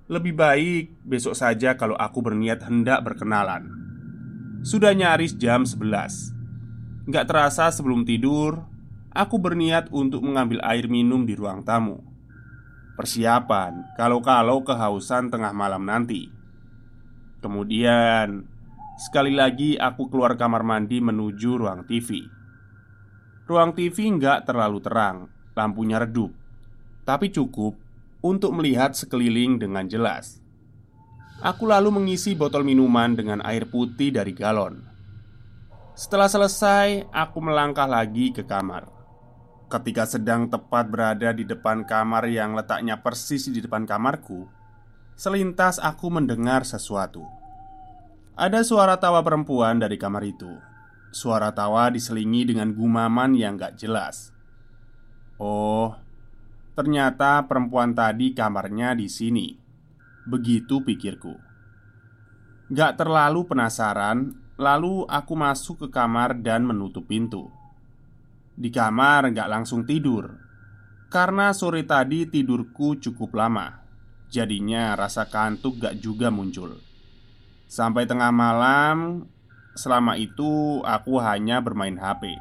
Lebih 0.05 0.38
baik 0.38 0.86
besok 1.01 1.34
saja 1.34 1.74
kalau 1.79 1.98
aku 1.98 2.22
berniat 2.22 2.62
hendak 2.62 3.01
berkenalan. 3.01 3.72
Sudah 4.62 4.94
nyaris 4.94 5.34
jam 5.34 5.65
11. 5.65 7.10
Nggak 7.10 7.25
terasa 7.25 7.72
sebelum 7.74 8.05
tidur, 8.05 8.62
aku 9.15 9.39
berniat 9.41 9.89
untuk 9.89 10.22
mengambil 10.22 10.62
air 10.62 10.86
minum 10.91 11.24
di 11.24 11.34
ruang 11.34 11.63
tamu. 11.63 12.03
Persiapan 13.00 13.96
kalau-kalau 13.96 14.62
kehausan 14.62 15.32
tengah 15.32 15.55
malam 15.55 15.88
nanti. 15.88 16.29
Kemudian, 17.39 18.46
sekali 19.00 19.32
lagi 19.32 19.79
aku 19.79 20.12
keluar 20.12 20.36
kamar 20.36 20.62
mandi 20.62 21.00
menuju 21.00 21.62
ruang 21.62 21.88
TV. 21.88 22.25
Ruang 23.46 23.78
TV 23.78 24.10
nggak 24.10 24.50
terlalu 24.50 24.82
terang, 24.82 25.30
lampunya 25.54 26.02
redup, 26.02 26.34
tapi 27.06 27.30
cukup 27.30 27.78
untuk 28.25 28.50
melihat 28.58 28.98
sekeliling 28.98 29.62
dengan 29.62 29.86
jelas. 29.86 30.42
Aku 31.46 31.70
lalu 31.70 31.94
mengisi 31.94 32.34
botol 32.34 32.66
minuman 32.66 33.14
dengan 33.14 33.46
air 33.46 33.70
putih 33.70 34.10
dari 34.10 34.34
galon. 34.34 34.82
Setelah 35.94 36.25
selesai, 36.25 37.06
aku 37.14 37.38
melangkah 37.38 37.86
lagi 37.86 38.34
ke 38.34 38.42
kamar. 38.42 38.90
Ketika 39.70 40.10
sedang 40.10 40.50
tepat 40.50 40.90
berada 40.90 41.30
di 41.30 41.46
depan 41.46 41.86
kamar 41.86 42.25
yang 42.25 42.58
letaknya 42.58 42.98
persis 42.98 43.46
di 43.46 43.62
depan 43.62 43.86
kamarku, 43.86 44.50
selintas 45.14 45.78
aku 45.78 46.10
mendengar 46.10 46.66
sesuatu. 46.66 47.22
Ada 48.34 48.66
suara 48.66 48.98
tawa 48.98 49.22
perempuan 49.22 49.78
dari 49.78 50.02
kamar 50.02 50.25
itu. 50.25 50.75
Suara 51.16 51.56
tawa 51.56 51.88
diselingi 51.88 52.44
dengan 52.44 52.76
gumaman 52.76 53.40
yang 53.40 53.56
gak 53.56 53.80
jelas. 53.80 54.36
Oh, 55.40 55.96
Ternyata 56.76 57.48
perempuan 57.48 57.96
tadi 57.96 58.36
kamarnya 58.36 59.00
di 59.00 59.08
sini. 59.08 59.56
Begitu 60.28 60.84
pikirku. 60.84 61.32
Gak 62.68 63.00
terlalu 63.00 63.48
penasaran, 63.48 64.36
lalu 64.60 65.08
aku 65.08 65.34
masuk 65.40 65.88
ke 65.88 65.96
kamar 65.96 66.36
dan 66.44 66.68
menutup 66.68 67.08
pintu. 67.08 67.48
Di 68.60 68.68
kamar 68.76 69.32
gak 69.32 69.48
langsung 69.48 69.88
tidur, 69.88 70.36
karena 71.08 71.56
sore 71.56 71.88
tadi 71.88 72.28
tidurku 72.28 73.00
cukup 73.00 73.40
lama. 73.40 73.88
Jadinya 74.28 75.00
rasa 75.00 75.32
kantuk 75.32 75.80
gak 75.80 75.96
juga 76.04 76.28
muncul. 76.28 76.76
Sampai 77.72 78.04
tengah 78.04 78.36
malam, 78.36 79.32
selama 79.75 80.15
itu 80.15 80.79
aku 80.88 81.20
hanya 81.20 81.60
bermain 81.60 82.00
HP, 82.00 82.39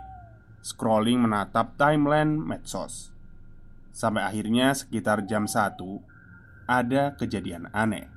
scrolling 0.63 1.19
menatap 1.19 1.75
timeline 1.75 2.39
medsos. 2.39 3.11
Sampai 3.95 4.27
akhirnya 4.27 4.75
sekitar 4.75 5.23
jam 5.23 5.47
1 5.47 5.79
Ada 6.67 7.15
kejadian 7.15 7.71
aneh. 7.71 8.11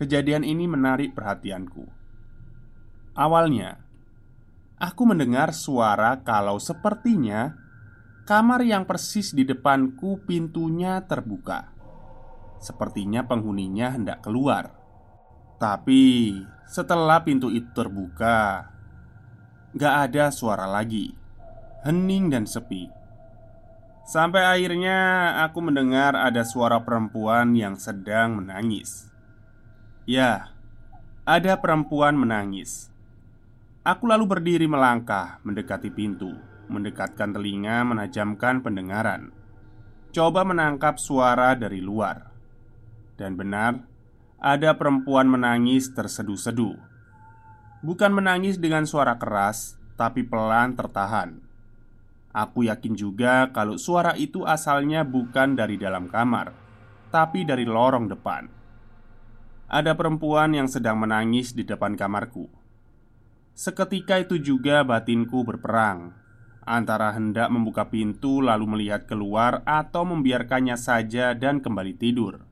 Kejadian 0.00 0.40
ini 0.40 0.64
menarik 0.64 1.12
perhatianku. 1.12 1.84
Awalnya 3.12 3.82
Aku 4.80 5.04
mendengar 5.04 5.52
suara 5.52 6.24
kalau 6.24 6.56
sepertinya 6.62 7.56
Kamar 8.24 8.64
yang 8.64 8.88
persis 8.88 9.36
di 9.36 9.44
depanku 9.44 10.24
pintunya 10.24 11.04
terbuka. 11.04 11.76
Sepertinya 12.56 13.28
penghuninya 13.28 13.92
hendak 13.92 14.24
keluar 14.24 14.73
Tapi 15.64 16.36
setelah 16.68 17.24
pintu 17.24 17.48
itu 17.48 17.72
terbuka 17.72 18.68
Gak 19.72 20.12
ada 20.12 20.28
suara 20.28 20.68
lagi 20.68 21.16
Hening 21.88 22.28
dan 22.28 22.44
sepi 22.44 22.92
Sampai 24.04 24.44
akhirnya 24.44 25.32
aku 25.48 25.64
mendengar 25.64 26.12
ada 26.12 26.44
suara 26.44 26.84
perempuan 26.84 27.56
yang 27.56 27.80
sedang 27.80 28.36
menangis. 28.36 29.08
Ya, 30.04 30.52
ada 31.24 31.56
perempuan 31.56 32.12
menangis. 32.12 32.92
Aku 33.80 34.04
lalu 34.04 34.28
berdiri 34.28 34.68
melangkah 34.68 35.40
mendekati 35.40 35.88
pintu, 35.88 36.36
mendekatkan 36.68 37.32
telinga, 37.32 37.80
menajamkan 37.80 38.60
pendengaran. 38.60 39.32
Coba 40.12 40.44
menangkap 40.44 41.00
suara 41.00 41.56
dari 41.56 41.80
luar. 41.80 42.28
Dan 43.16 43.40
benar, 43.40 43.93
ada 44.44 44.76
perempuan 44.76 45.24
menangis 45.24 45.88
terseduh-seduh. 45.96 46.76
Bukan 47.80 48.12
menangis 48.12 48.60
dengan 48.60 48.84
suara 48.84 49.16
keras, 49.16 49.80
tapi 49.96 50.20
pelan 50.20 50.76
tertahan. 50.76 51.40
Aku 52.28 52.68
yakin 52.68 52.92
juga 52.92 53.48
kalau 53.56 53.80
suara 53.80 54.12
itu 54.20 54.44
asalnya 54.44 55.00
bukan 55.00 55.56
dari 55.56 55.80
dalam 55.80 56.12
kamar, 56.12 56.52
tapi 57.08 57.48
dari 57.48 57.64
lorong 57.64 58.04
depan. 58.12 58.44
Ada 59.64 59.96
perempuan 59.96 60.52
yang 60.52 60.68
sedang 60.68 61.00
menangis 61.00 61.56
di 61.56 61.64
depan 61.64 61.96
kamarku. 61.96 62.44
Seketika 63.56 64.20
itu 64.20 64.36
juga 64.36 64.84
batinku 64.84 65.40
berperang 65.40 66.12
antara 66.68 67.16
hendak 67.16 67.48
membuka 67.48 67.88
pintu 67.88 68.44
lalu 68.44 68.68
melihat 68.76 69.08
keluar 69.08 69.64
atau 69.64 70.04
membiarkannya 70.04 70.76
saja 70.76 71.32
dan 71.32 71.64
kembali 71.64 71.96
tidur. 71.96 72.44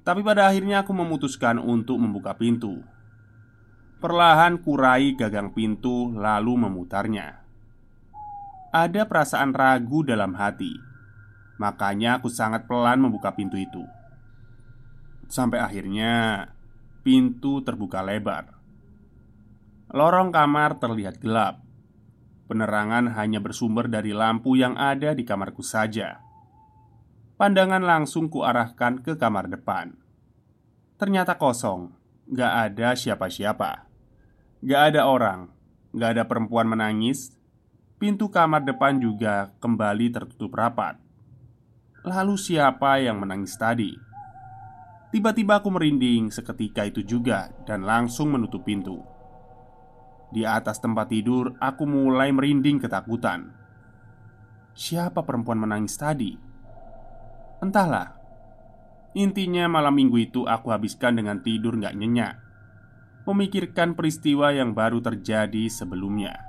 Tapi 0.00 0.20
pada 0.24 0.48
akhirnya 0.48 0.82
aku 0.82 0.96
memutuskan 0.96 1.60
untuk 1.60 2.00
membuka 2.00 2.34
pintu. 2.34 2.80
Perlahan 4.00 4.60
kurai 4.64 5.12
gagang 5.12 5.52
pintu 5.52 6.08
lalu 6.16 6.56
memutarnya 6.56 7.40
ada 8.70 9.02
perasaan 9.02 9.50
ragu 9.50 10.06
dalam 10.06 10.38
hati. 10.38 10.78
Makanya 11.58 12.22
aku 12.22 12.30
sangat 12.30 12.70
pelan 12.70 13.02
membuka 13.02 13.34
pintu 13.34 13.58
itu. 13.58 13.82
Sampai 15.26 15.58
akhirnya 15.58 16.46
pintu 17.02 17.60
terbuka 17.66 18.00
lebar. 18.00 18.58
Lorong 19.90 20.30
kamar 20.30 20.78
terlihat 20.78 21.18
gelap. 21.18 21.66
Penerangan 22.46 23.14
hanya 23.14 23.38
bersumber 23.42 23.90
dari 23.90 24.14
lampu 24.14 24.54
yang 24.54 24.78
ada 24.78 25.14
di 25.14 25.26
kamarku 25.26 25.62
saja. 25.62 26.22
Pandangan 27.40 27.80
langsung 27.80 28.28
kuarahkan 28.28 29.00
ke 29.00 29.16
kamar 29.16 29.48
depan. 29.48 29.96
Ternyata 31.00 31.40
kosong, 31.40 31.88
gak 32.28 32.52
ada 32.68 32.92
siapa-siapa. 32.92 33.88
Gak 34.60 34.82
ada 34.92 35.08
orang, 35.08 35.48
gak 35.96 36.20
ada 36.20 36.28
perempuan 36.28 36.68
menangis, 36.68 37.40
Pintu 38.00 38.32
kamar 38.32 38.64
depan 38.64 38.96
juga 38.96 39.52
kembali 39.60 40.08
tertutup 40.08 40.56
rapat. 40.56 40.96
Lalu 42.00 42.32
siapa 42.40 42.96
yang 42.96 43.20
menangis 43.20 43.60
tadi? 43.60 43.92
Tiba-tiba 45.12 45.60
aku 45.60 45.68
merinding 45.68 46.32
seketika 46.32 46.88
itu 46.88 47.04
juga 47.04 47.52
dan 47.68 47.84
langsung 47.84 48.32
menutup 48.32 48.64
pintu. 48.64 49.04
Di 50.32 50.48
atas 50.48 50.80
tempat 50.80 51.12
tidur, 51.12 51.52
aku 51.60 51.84
mulai 51.84 52.32
merinding 52.32 52.80
ketakutan. 52.80 53.52
Siapa 54.72 55.20
perempuan 55.20 55.60
menangis 55.60 55.92
tadi? 56.00 56.32
Entahlah. 57.60 58.16
Intinya 59.12 59.68
malam 59.68 59.96
minggu 59.96 60.16
itu 60.16 60.48
aku 60.48 60.72
habiskan 60.72 61.16
dengan 61.20 61.44
tidur 61.44 61.76
gak 61.76 61.92
nyenyak. 61.92 62.40
Memikirkan 63.28 63.94
peristiwa 63.94 64.50
yang 64.50 64.72
baru 64.72 65.04
terjadi 65.04 65.68
sebelumnya. 65.68 66.40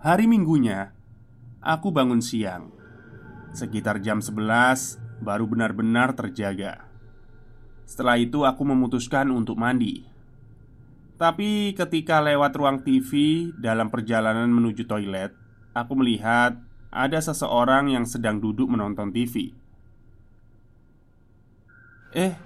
Hari 0.00 0.30
minggunya, 0.30 0.94
aku 1.58 1.90
bangun 1.90 2.22
siang. 2.22 2.70
Sekitar 3.50 3.98
jam 4.00 4.22
11 4.22 5.00
baru 5.18 5.50
benar-benar 5.50 6.14
terjaga. 6.14 6.86
Setelah 7.84 8.16
itu 8.20 8.46
aku 8.46 8.62
memutuskan 8.62 9.34
untuk 9.34 9.58
mandi. 9.58 10.06
Tapi 11.14 11.74
ketika 11.74 12.22
lewat 12.22 12.52
ruang 12.54 12.82
TV 12.82 13.50
dalam 13.54 13.86
perjalanan 13.86 14.50
menuju 14.50 14.82
toilet 14.82 15.44
Aku 15.74 15.98
melihat 15.98 16.54
ada 16.94 17.18
seseorang 17.18 17.90
yang 17.90 18.06
sedang 18.06 18.38
duduk 18.38 18.70
menonton 18.70 19.10
TV 19.10 19.50
Eh, 22.14 22.38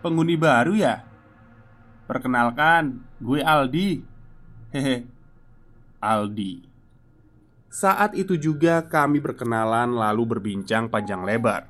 penghuni 0.00 0.40
baru 0.40 0.72
ya? 0.72 1.04
Perkenalkan, 2.08 3.04
gue 3.20 3.44
Aldi 3.44 4.00
Hehe 4.72 5.04
Aldi. 6.00 6.64
Saat 7.68 8.16
itu 8.16 8.40
juga 8.40 8.80
kami 8.88 9.20
berkenalan 9.20 9.92
lalu 9.92 10.24
berbincang 10.24 10.88
panjang 10.88 11.20
lebar. 11.28 11.68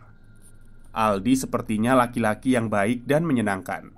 Aldi 0.94 1.34
sepertinya 1.34 1.98
laki-laki 1.98 2.54
yang 2.54 2.70
baik 2.70 3.02
dan 3.02 3.26
menyenangkan. 3.26 3.90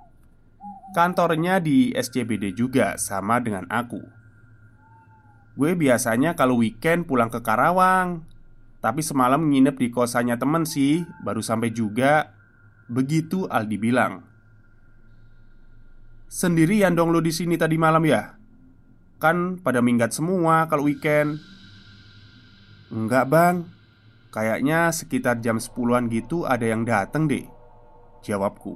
Kantornya 0.97 1.61
di 1.61 1.93
SCBD 1.93 2.57
juga 2.57 2.97
sama 2.97 3.37
dengan 3.37 3.69
aku. 3.69 4.18
Gue 5.59 5.75
biasanya 5.75 6.39
kalau 6.39 6.63
weekend 6.63 7.03
pulang 7.03 7.27
ke 7.27 7.43
Karawang, 7.43 8.23
tapi 8.79 9.03
semalam 9.03 9.43
nginep 9.43 9.75
di 9.75 9.91
kosannya 9.91 10.39
temen 10.39 10.63
sih, 10.63 11.03
baru 11.19 11.43
sampai 11.43 11.75
juga. 11.75 12.31
Begitu 12.89 13.45
Aldi 13.45 13.77
bilang 13.77 14.25
Sendirian 16.25 16.97
dong 16.97 17.13
lo 17.13 17.21
di 17.21 17.29
sini 17.29 17.53
tadi 17.53 17.77
malam 17.77 18.01
ya? 18.01 18.33
Kan 19.21 19.61
pada 19.61 19.77
minggat 19.83 20.09
semua 20.09 20.65
kalau 20.65 20.89
weekend 20.89 21.37
Enggak 22.89 23.29
bang 23.29 23.69
Kayaknya 24.33 24.89
sekitar 24.89 25.37
jam 25.37 25.61
10an 25.61 26.09
gitu 26.09 26.49
ada 26.49 26.65
yang 26.65 26.81
dateng 26.81 27.29
deh 27.29 27.45
Jawabku 28.25 28.73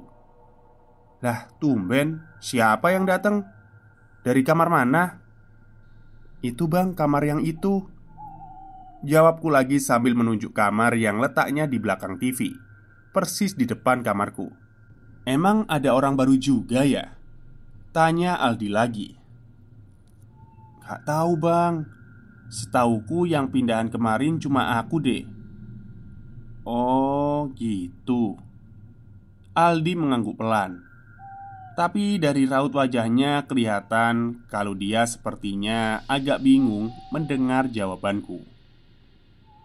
Lah 1.18 1.50
tumben 1.58 2.22
Siapa 2.38 2.94
yang 2.94 3.02
dateng? 3.02 3.42
Dari 4.22 4.46
kamar 4.46 4.70
mana? 4.70 5.23
Itu 6.44 6.68
bang 6.68 6.92
kamar 6.92 7.24
yang 7.24 7.40
itu. 7.40 7.88
Jawabku 9.00 9.48
lagi 9.48 9.80
sambil 9.80 10.12
menunjuk 10.12 10.52
kamar 10.52 10.92
yang 10.92 11.16
letaknya 11.16 11.64
di 11.64 11.80
belakang 11.80 12.20
TV 12.20 12.52
Persis 13.16 13.56
di 13.56 13.64
depan 13.64 14.04
kamarku. 14.04 14.52
Emang 15.24 15.64
ada 15.72 15.96
orang 15.96 16.20
baru 16.20 16.36
juga 16.36 16.84
ya? 16.84 17.16
Tanya 17.96 18.36
Aldi 18.36 18.68
lagi. 18.68 19.08
Gak 20.84 21.08
tahu 21.08 21.32
bang. 21.40 21.88
Setauku 22.52 23.24
yang 23.24 23.48
pindahan 23.48 23.88
kemarin 23.88 24.36
cuma 24.36 24.76
aku 24.76 25.00
deh. 25.00 25.24
Oh 26.68 27.48
gitu. 27.56 28.36
Aldi 29.56 29.96
mengangguk 29.96 30.36
pelan 30.36 30.93
Tapi 31.74 32.22
dari 32.22 32.46
raut 32.46 32.70
wajahnya 32.70 33.50
kelihatan 33.50 34.46
kalau 34.46 34.78
dia 34.78 35.02
sepertinya 35.10 36.06
agak 36.06 36.38
bingung 36.38 36.94
mendengar 37.10 37.66
jawabanku 37.66 38.46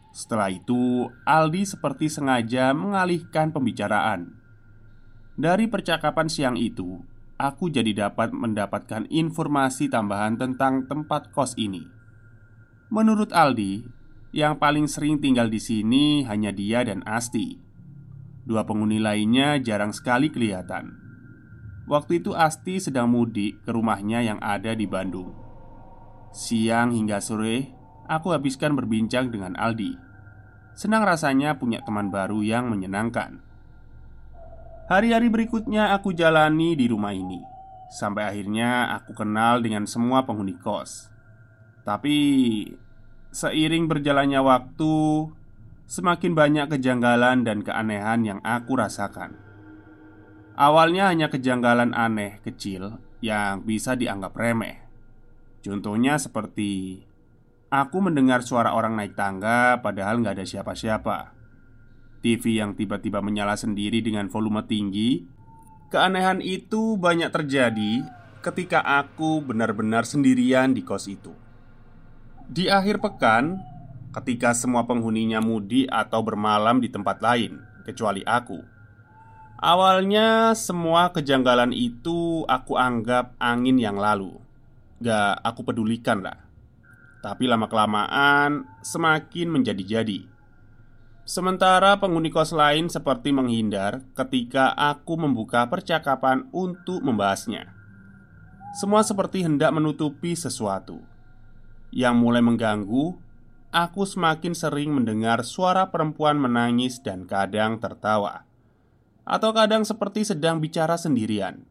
Setelah 0.09 0.49
itu 0.49 1.05
Aldi 1.21 1.69
seperti 1.69 2.09
sengaja 2.09 2.73
mengalihkan 2.73 3.53
pembicaraan 3.53 4.33
Dari 5.37 5.69
percakapan 5.69 6.27
siang 6.33 6.57
itu 6.57 6.97
Aku 7.37 7.69
jadi 7.69 8.09
dapat 8.09 8.33
mendapatkan 8.33 9.05
informasi 9.07 9.87
tambahan 9.87 10.33
tentang 10.35 10.89
tempat 10.89 11.29
kos 11.29 11.53
ini 11.61 11.99
Menurut 12.89 13.29
Aldi, 13.29 13.85
yang 14.33 14.57
paling 14.57 14.89
sering 14.89 15.21
tinggal 15.21 15.45
di 15.45 15.61
sini 15.61 16.25
hanya 16.25 16.49
dia 16.49 16.81
dan 16.81 17.05
Asti. 17.05 17.57
Dua 18.45 18.65
penghuni 18.65 18.97
lainnya 18.97 19.61
jarang 19.61 19.93
sekali 19.93 20.33
kelihatan. 20.33 21.08
Waktu 21.89 22.21
itu 22.21 22.37
Asti 22.37 22.77
sedang 22.77 23.09
mudik 23.09 23.65
ke 23.65 23.73
rumahnya 23.73 24.21
yang 24.21 24.37
ada 24.39 24.77
di 24.77 24.85
Bandung. 24.85 25.33
Siang 26.29 26.93
hingga 26.93 27.17
sore, 27.17 27.73
aku 28.05 28.29
habiskan 28.29 28.77
berbincang 28.77 29.33
dengan 29.33 29.57
Aldi. 29.57 29.97
Senang 30.77 31.01
rasanya 31.01 31.57
punya 31.57 31.81
teman 31.81 32.13
baru 32.13 32.45
yang 32.45 32.69
menyenangkan. 32.69 33.41
Hari-hari 34.85 35.33
berikutnya 35.33 35.97
aku 35.97 36.13
jalani 36.17 36.73
di 36.73 36.89
rumah 36.89 37.13
ini 37.13 37.37
Sampai 37.93 38.25
akhirnya 38.25 38.89
aku 38.97 39.13
kenal 39.13 39.61
dengan 39.61 39.85
semua 39.85 40.25
penghuni 40.25 40.57
kos 40.57 41.09
tapi 41.89 42.15
seiring 43.33 43.89
berjalannya 43.89 44.45
waktu, 44.45 44.93
semakin 45.89 46.37
banyak 46.37 46.65
kejanggalan 46.69 47.41
dan 47.41 47.65
keanehan 47.65 48.21
yang 48.21 48.39
aku 48.45 48.77
rasakan. 48.77 49.48
Awalnya 50.59 51.07
hanya 51.07 51.31
kejanggalan 51.31 51.95
aneh 51.95 52.43
kecil 52.43 52.99
yang 53.23 53.63
bisa 53.63 53.95
dianggap 53.95 54.35
remeh. 54.35 54.83
Contohnya 55.63 56.19
seperti 56.19 56.99
aku 57.71 58.03
mendengar 58.03 58.43
suara 58.43 58.75
orang 58.75 58.99
naik 58.99 59.15
tangga 59.15 59.79
padahal 59.79 60.19
nggak 60.19 60.35
ada 60.35 60.43
siapa-siapa. 60.43 61.31
TV 62.19 62.59
yang 62.59 62.75
tiba-tiba 62.75 63.23
menyala 63.23 63.55
sendiri 63.55 64.03
dengan 64.03 64.27
volume 64.27 64.67
tinggi. 64.67 65.23
Keanehan 65.95 66.43
itu 66.43 66.99
banyak 66.99 67.31
terjadi 67.31 68.03
ketika 68.43 68.83
aku 68.83 69.39
benar-benar 69.39 70.03
sendirian 70.03 70.75
di 70.75 70.83
kos 70.83 71.07
itu. 71.07 71.31
Di 72.51 72.67
akhir 72.67 72.99
pekan, 72.99 73.63
ketika 74.11 74.51
semua 74.51 74.83
penghuninya 74.83 75.39
mudik 75.39 75.87
atau 75.87 76.19
bermalam 76.19 76.83
di 76.83 76.91
tempat 76.91 77.23
lain, 77.23 77.63
kecuali 77.87 78.27
aku, 78.27 78.78
awalnya 79.59 80.55
semua 80.55 81.11
kejanggalan 81.11 81.75
itu 81.75 82.47
aku 82.47 82.79
anggap 82.79 83.35
angin 83.37 83.75
yang 83.77 83.99
lalu. 83.99 84.39
Gak 85.03 85.43
aku 85.43 85.67
pedulikan 85.67 86.23
lah. 86.23 86.39
Tapi 87.19 87.45
lama-kelamaan 87.51 88.63
semakin 88.79 89.47
menjadi-jadi. 89.51 90.23
Sementara 91.27 91.99
penghuni 92.01 92.33
kos 92.33 92.55
lain 92.55 92.89
seperti 92.89 93.29
menghindar 93.29 94.01
ketika 94.17 94.73
aku 94.73 95.19
membuka 95.19 95.67
percakapan 95.69 96.49
untuk 96.49 97.05
membahasnya. 97.05 97.69
Semua 98.79 99.05
seperti 99.05 99.45
hendak 99.45 99.69
menutupi 99.75 100.33
sesuatu 100.33 101.03
yang 101.89 102.21
mulai 102.21 102.41
mengganggu, 102.45 103.17
aku 103.73 104.01
semakin 104.05 104.53
sering 104.53 104.93
mendengar 104.93 105.41
suara 105.41 105.89
perempuan 105.89 106.37
menangis 106.37 107.01
dan 107.01 107.25
kadang 107.25 107.81
tertawa, 107.81 108.45
atau 109.29 109.53
kadang 109.53 109.85
seperti 109.85 110.25
sedang 110.25 110.57
bicara 110.57 110.97
sendirian. 110.97 111.61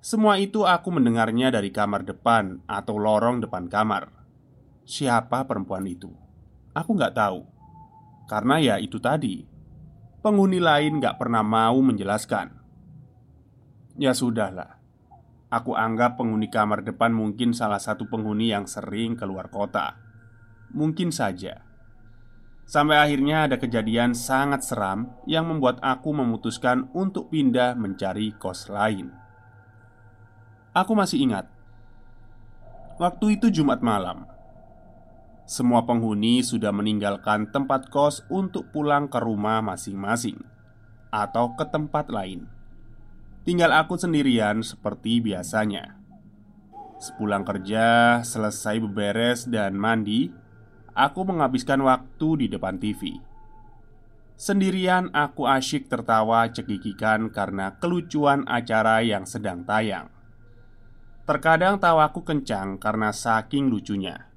Semua 0.00 0.40
itu 0.40 0.64
aku 0.64 0.88
mendengarnya 0.88 1.52
dari 1.52 1.68
kamar 1.68 2.08
depan 2.08 2.64
atau 2.64 2.96
lorong 2.96 3.44
depan 3.44 3.68
kamar. 3.68 4.08
Siapa 4.88 5.44
perempuan 5.44 5.84
itu? 5.84 6.08
Aku 6.72 6.96
nggak 6.96 7.12
tahu, 7.12 7.44
karena 8.24 8.56
ya 8.56 8.74
itu 8.80 8.96
tadi. 8.96 9.44
Penghuni 10.24 10.56
lain 10.56 11.04
nggak 11.04 11.20
pernah 11.20 11.44
mau 11.44 11.76
menjelaskan. 11.84 12.56
Ya 14.00 14.16
sudahlah, 14.16 14.80
Aku 15.50 15.74
anggap 15.74 16.14
penghuni 16.14 16.46
kamar 16.46 16.86
depan 16.86 17.10
mungkin 17.10 17.50
salah 17.50 17.82
satu 17.82 18.06
penghuni 18.06 18.54
yang 18.54 18.70
sering 18.70 19.18
keluar 19.18 19.50
kota. 19.50 19.98
Mungkin 20.70 21.10
saja. 21.10 21.66
Sampai 22.70 23.02
akhirnya 23.02 23.50
ada 23.50 23.58
kejadian 23.58 24.14
sangat 24.14 24.62
seram 24.62 25.10
yang 25.26 25.50
membuat 25.50 25.82
aku 25.82 26.14
memutuskan 26.14 26.86
untuk 26.94 27.26
pindah 27.26 27.74
mencari 27.74 28.30
kos 28.38 28.70
lain. 28.70 29.10
Aku 30.70 30.94
masih 30.94 31.18
ingat. 31.18 31.50
Waktu 33.02 33.42
itu 33.42 33.50
Jumat 33.50 33.82
malam. 33.82 34.22
Semua 35.50 35.82
penghuni 35.82 36.46
sudah 36.46 36.70
meninggalkan 36.70 37.50
tempat 37.50 37.90
kos 37.90 38.22
untuk 38.30 38.70
pulang 38.70 39.10
ke 39.10 39.18
rumah 39.18 39.58
masing-masing 39.66 40.38
atau 41.10 41.58
ke 41.58 41.66
tempat 41.66 42.06
lain. 42.06 42.46
Tinggal 43.42 43.74
aku 43.82 43.98
sendirian 43.98 44.62
seperti 44.62 45.18
biasanya. 45.18 45.98
Sepulang 47.02 47.42
kerja, 47.42 48.22
selesai 48.22 48.78
beberes 48.78 49.50
dan 49.50 49.74
mandi, 49.74 50.30
aku 50.94 51.26
menghabiskan 51.26 51.80
waktu 51.84 52.28
di 52.44 52.46
depan 52.50 52.80
TV. 52.80 53.20
Sendirian 54.40 55.12
aku 55.12 55.44
asyik 55.44 55.92
tertawa 55.92 56.48
cekikikan 56.48 57.28
karena 57.28 57.76
kelucuan 57.76 58.48
acara 58.48 59.04
yang 59.04 59.28
sedang 59.28 59.68
tayang. 59.68 60.08
Terkadang 61.28 61.76
tawaku 61.76 62.24
kencang 62.24 62.80
karena 62.80 63.12
saking 63.12 63.68
lucunya. 63.68 64.32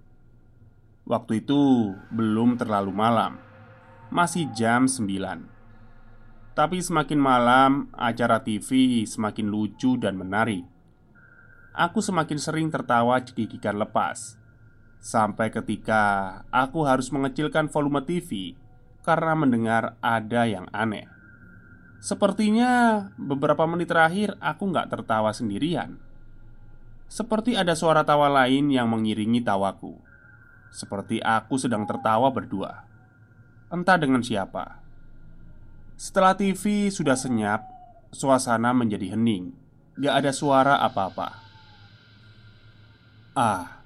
Waktu 1.07 1.43
itu 1.43 1.95
belum 2.11 2.59
terlalu 2.59 2.91
malam, 2.91 3.39
masih 4.11 4.51
jam 4.51 4.87
9 4.87 5.53
tapi 6.53 6.77
semakin 6.85 7.17
malam, 7.17 7.89
acara 7.97 8.45
TV 8.45 9.01
semakin 9.09 9.49
lucu 9.49 9.97
dan 9.97 10.13
menarik. 10.13 10.61
Aku 11.73 11.97
semakin 11.97 12.37
sering 12.37 12.69
tertawa 12.69 13.17
cekikikan 13.25 13.73
lepas 13.81 14.37
Sampai 15.03 15.51
ketika 15.51 16.01
aku 16.47 16.87
harus 16.87 17.11
mengecilkan 17.11 17.67
volume 17.67 17.99
TV 18.07 18.55
Karena 19.03 19.35
mendengar 19.35 19.99
ada 19.99 20.47
yang 20.47 20.71
aneh. 20.71 21.11
Sepertinya 21.99 23.03
beberapa 23.19 23.67
menit 23.67 23.91
terakhir 23.91 24.39
aku 24.39 24.71
nggak 24.71 24.87
tertawa 24.87 25.35
sendirian. 25.35 25.99
Seperti 27.11 27.59
ada 27.59 27.75
suara 27.75 28.07
tawa 28.07 28.31
lain 28.31 28.71
yang 28.71 28.87
mengiringi 28.87 29.43
tawaku. 29.43 29.99
Seperti 30.71 31.19
aku 31.19 31.59
sedang 31.59 31.83
tertawa 31.83 32.31
berdua. 32.31 32.87
Entah 33.67 33.99
dengan 33.99 34.23
siapa. 34.23 34.79
Setelah 35.99 36.39
TV 36.39 36.87
sudah 36.87 37.19
senyap, 37.19 37.67
suasana 38.15 38.71
menjadi 38.71 39.19
hening. 39.19 39.51
Gak 39.99 40.23
ada 40.23 40.31
suara 40.31 40.79
apa-apa. 40.79 41.27
Ah, 43.35 43.82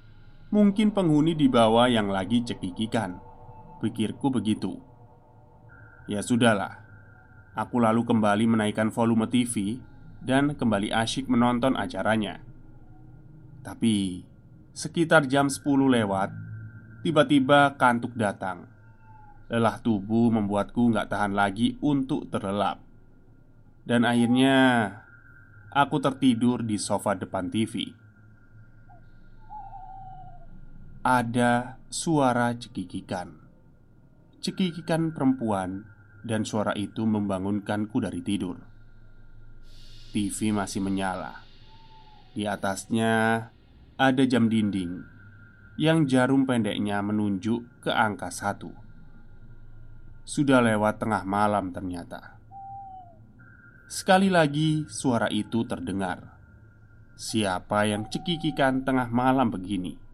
mungkin 0.47 0.95
penghuni 0.95 1.35
di 1.35 1.51
bawah 1.51 1.91
yang 1.91 2.07
lagi 2.07 2.43
cekikikan. 2.43 3.19
Pikirku 3.83 4.31
begitu. 4.31 4.79
Ya 6.07 6.23
sudahlah. 6.23 6.87
Aku 7.57 7.81
lalu 7.83 8.05
kembali 8.07 8.45
menaikkan 8.47 8.93
volume 8.93 9.27
TV 9.27 9.81
dan 10.23 10.55
kembali 10.55 10.93
asyik 10.93 11.27
menonton 11.27 11.75
acaranya. 11.75 12.39
Tapi 13.65 14.23
sekitar 14.71 15.27
jam 15.27 15.51
10 15.51 15.65
lewat, 15.91 16.29
tiba-tiba 17.03 17.75
kantuk 17.75 18.15
datang. 18.15 18.69
Lelah 19.51 19.81
tubuh 19.83 20.31
membuatku 20.31 20.91
nggak 20.91 21.07
tahan 21.07 21.31
lagi 21.31 21.79
untuk 21.79 22.27
terlelap 22.27 22.83
Dan 23.87 24.03
akhirnya 24.03 24.91
aku 25.71 26.03
tertidur 26.03 26.67
di 26.67 26.75
sofa 26.75 27.15
depan 27.15 27.47
TV. 27.47 28.06
Ada 31.05 31.77
suara 31.93 32.57
cekikikan. 32.57 33.37
Cekikikan 34.41 35.13
perempuan 35.13 35.85
dan 36.25 36.41
suara 36.41 36.73
itu 36.73 37.05
membangunkanku 37.05 38.01
dari 38.01 38.25
tidur. 38.25 38.57
TV 40.09 40.49
masih 40.49 40.81
menyala. 40.81 41.45
Di 42.33 42.49
atasnya 42.49 43.13
ada 43.97 44.23
jam 44.25 44.49
dinding 44.49 45.05
yang 45.77 46.09
jarum 46.09 46.49
pendeknya 46.49 47.05
menunjuk 47.05 47.85
ke 47.85 47.93
angka 47.93 48.33
satu. 48.33 48.73
Sudah 50.25 50.65
lewat 50.65 50.97
tengah 50.97 51.21
malam 51.29 51.69
ternyata. 51.69 52.41
Sekali 53.85 54.33
lagi 54.33 54.89
suara 54.89 55.29
itu 55.29 55.61
terdengar. 55.69 56.35
Siapa 57.13 57.85
yang 57.85 58.09
cekikikan 58.09 58.81
tengah 58.81 59.13
malam 59.13 59.53
begini? 59.53 60.06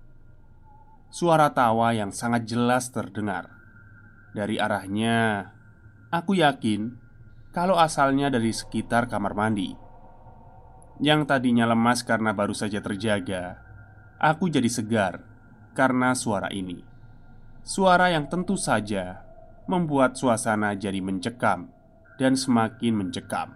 Suara 1.14 1.54
tawa 1.54 1.94
yang 1.94 2.10
sangat 2.10 2.50
jelas 2.50 2.90
terdengar. 2.90 3.46
Dari 4.34 4.58
arahnya, 4.58 5.46
aku 6.10 6.42
yakin 6.42 6.90
kalau 7.54 7.78
asalnya 7.78 8.34
dari 8.34 8.50
sekitar 8.50 9.06
kamar 9.06 9.38
mandi. 9.38 9.78
Yang 10.98 11.30
tadinya 11.30 11.70
lemas 11.70 12.02
karena 12.02 12.34
baru 12.34 12.58
saja 12.58 12.82
terjaga, 12.82 13.62
aku 14.18 14.50
jadi 14.50 14.66
segar 14.66 15.22
karena 15.78 16.18
suara 16.18 16.50
ini. 16.50 16.82
Suara 17.62 18.10
yang 18.10 18.26
tentu 18.26 18.58
saja 18.58 19.22
membuat 19.70 20.18
suasana 20.18 20.74
jadi 20.74 20.98
mencekam 20.98 21.70
dan 22.18 22.34
semakin 22.34 22.90
mencekam. 23.06 23.54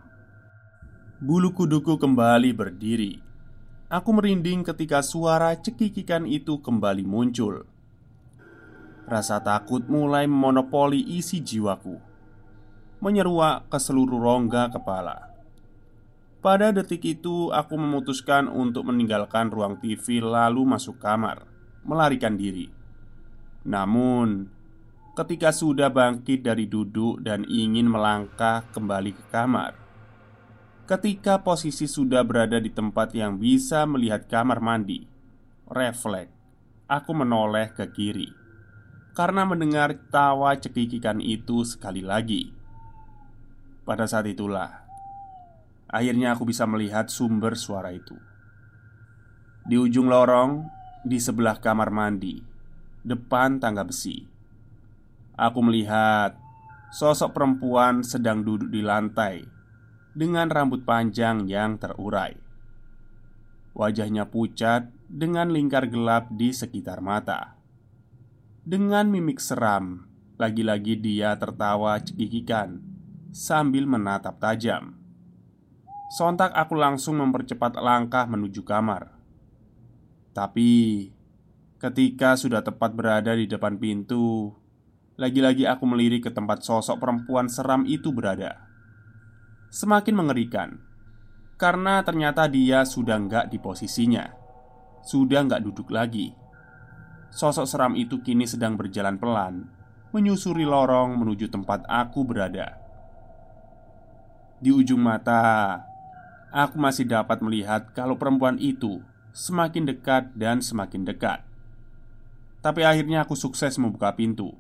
Bulu 1.18 1.58
kuduku 1.58 1.98
kembali 1.98 2.54
berdiri. 2.54 3.27
Aku 3.88 4.12
merinding 4.12 4.68
ketika 4.68 5.00
suara 5.00 5.56
cekikikan 5.56 6.28
itu 6.28 6.60
kembali 6.60 7.08
muncul. 7.08 7.64
Rasa 9.08 9.40
takut 9.40 9.88
mulai 9.88 10.28
memonopoli 10.28 11.00
isi 11.00 11.40
jiwaku, 11.40 11.96
menyeruak 13.00 13.72
ke 13.72 13.80
seluruh 13.80 14.20
rongga 14.20 14.76
kepala. 14.76 15.32
Pada 16.44 16.76
detik 16.76 17.00
itu, 17.08 17.48
aku 17.56 17.80
memutuskan 17.80 18.52
untuk 18.52 18.92
meninggalkan 18.92 19.48
ruang 19.48 19.80
TV, 19.80 20.20
lalu 20.20 20.68
masuk 20.68 21.00
kamar, 21.00 21.48
melarikan 21.88 22.36
diri. 22.36 22.68
Namun, 23.64 24.52
ketika 25.16 25.56
sudah 25.56 25.88
bangkit 25.88 26.44
dari 26.44 26.68
duduk 26.68 27.24
dan 27.24 27.48
ingin 27.48 27.88
melangkah 27.88 28.68
kembali 28.76 29.16
ke 29.16 29.24
kamar, 29.32 29.87
Ketika 30.88 31.44
posisi 31.44 31.84
sudah 31.84 32.24
berada 32.24 32.64
di 32.64 32.72
tempat 32.72 33.12
yang 33.12 33.36
bisa 33.36 33.84
melihat 33.84 34.24
kamar 34.32 34.64
mandi, 34.64 35.04
refleks. 35.68 36.32
Aku 36.88 37.12
menoleh 37.12 37.76
ke 37.76 37.92
kiri. 37.92 38.32
Karena 39.12 39.44
mendengar 39.44 40.00
tawa 40.08 40.56
cekikikan 40.56 41.20
itu 41.20 41.68
sekali 41.68 42.00
lagi. 42.00 42.56
Pada 43.84 44.08
saat 44.08 44.32
itulah 44.32 44.88
akhirnya 45.92 46.40
aku 46.40 46.48
bisa 46.48 46.64
melihat 46.64 47.12
sumber 47.12 47.60
suara 47.60 47.92
itu. 47.92 48.16
Di 49.68 49.76
ujung 49.76 50.08
lorong, 50.08 50.64
di 51.04 51.20
sebelah 51.20 51.60
kamar 51.60 51.92
mandi, 51.92 52.40
depan 53.04 53.60
tangga 53.60 53.84
besi, 53.84 54.24
aku 55.36 55.60
melihat 55.60 56.40
sosok 56.96 57.36
perempuan 57.36 58.08
sedang 58.08 58.40
duduk 58.48 58.72
di 58.72 58.80
lantai 58.80 59.57
dengan 60.18 60.50
rambut 60.50 60.82
panjang 60.82 61.46
yang 61.46 61.78
terurai. 61.78 62.34
Wajahnya 63.78 64.26
pucat 64.26 64.90
dengan 65.06 65.54
lingkar 65.54 65.86
gelap 65.86 66.34
di 66.34 66.50
sekitar 66.50 67.06
mata. 67.06 67.54
Dengan 68.66 69.14
mimik 69.14 69.38
seram, 69.38 70.10
lagi-lagi 70.42 70.98
dia 70.98 71.38
tertawa 71.38 72.02
cekikikan 72.02 72.82
sambil 73.30 73.86
menatap 73.86 74.42
tajam. 74.42 74.98
Sontak 76.18 76.50
aku 76.58 76.74
langsung 76.74 77.22
mempercepat 77.22 77.78
langkah 77.78 78.26
menuju 78.26 78.66
kamar. 78.66 79.14
Tapi 80.34 80.70
ketika 81.78 82.34
sudah 82.34 82.66
tepat 82.66 82.98
berada 82.98 83.38
di 83.38 83.46
depan 83.46 83.78
pintu, 83.78 84.50
lagi-lagi 85.14 85.70
aku 85.70 85.86
melirik 85.86 86.26
ke 86.26 86.32
tempat 86.34 86.66
sosok 86.66 86.98
perempuan 86.98 87.46
seram 87.46 87.86
itu 87.86 88.10
berada 88.10 88.67
semakin 89.78 90.18
mengerikan 90.18 90.82
karena 91.62 92.02
ternyata 92.02 92.50
dia 92.50 92.82
sudah 92.82 93.22
nggak 93.22 93.54
di 93.54 93.62
posisinya, 93.62 94.26
sudah 95.06 95.46
nggak 95.46 95.62
duduk 95.70 95.94
lagi. 95.94 96.34
Sosok 97.30 97.70
seram 97.70 97.94
itu 97.94 98.26
kini 98.26 98.50
sedang 98.50 98.74
berjalan 98.74 99.22
pelan, 99.22 99.70
menyusuri 100.18 100.66
lorong 100.66 101.22
menuju 101.22 101.54
tempat 101.54 101.86
aku 101.86 102.26
berada. 102.26 102.74
Di 104.58 104.74
ujung 104.74 104.98
mata, 104.98 105.86
aku 106.50 106.82
masih 106.82 107.06
dapat 107.06 107.38
melihat 107.46 107.94
kalau 107.94 108.18
perempuan 108.18 108.58
itu 108.58 109.06
semakin 109.30 109.86
dekat 109.86 110.34
dan 110.34 110.58
semakin 110.58 111.06
dekat. 111.06 111.46
Tapi 112.66 112.82
akhirnya 112.82 113.30
aku 113.30 113.38
sukses 113.38 113.78
membuka 113.78 114.10
pintu. 114.18 114.58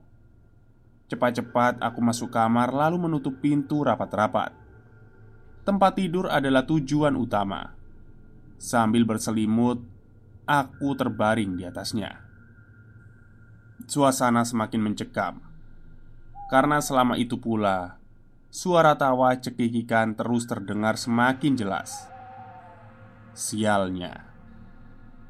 Cepat-cepat 1.10 1.82
aku 1.82 2.06
masuk 2.06 2.30
kamar, 2.30 2.70
lalu 2.70 3.10
menutup 3.10 3.42
pintu 3.42 3.82
rapat-rapat 3.82 4.67
tempat 5.68 6.00
tidur 6.00 6.32
adalah 6.32 6.64
tujuan 6.64 7.20
utama. 7.20 7.76
Sambil 8.56 9.04
berselimut, 9.04 9.84
aku 10.48 10.96
terbaring 10.96 11.60
di 11.60 11.68
atasnya. 11.68 12.24
Suasana 13.84 14.48
semakin 14.48 14.80
mencekam 14.80 15.44
karena 16.48 16.80
selama 16.80 17.20
itu 17.20 17.36
pula 17.36 18.00
suara 18.48 18.96
tawa 18.96 19.36
cekikikan 19.36 20.16
terus 20.16 20.48
terdengar 20.48 20.96
semakin 20.96 21.60
jelas. 21.60 22.08
Sialnya, 23.36 24.24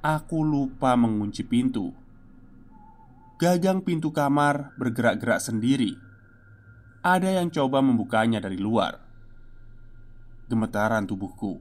aku 0.05 0.45
lupa 0.45 0.93
mengunci 0.93 1.41
pintu. 1.41 1.97
Gagang 3.41 3.81
pintu 3.81 4.13
kamar 4.13 4.77
bergerak-gerak 4.77 5.41
sendiri. 5.41 5.97
Ada 7.01 7.41
yang 7.41 7.49
coba 7.49 7.81
membukanya 7.81 8.41
dari 8.41 8.57
luar 8.57 9.06
gemetaran 10.47 11.03
tubuhku, 11.03 11.59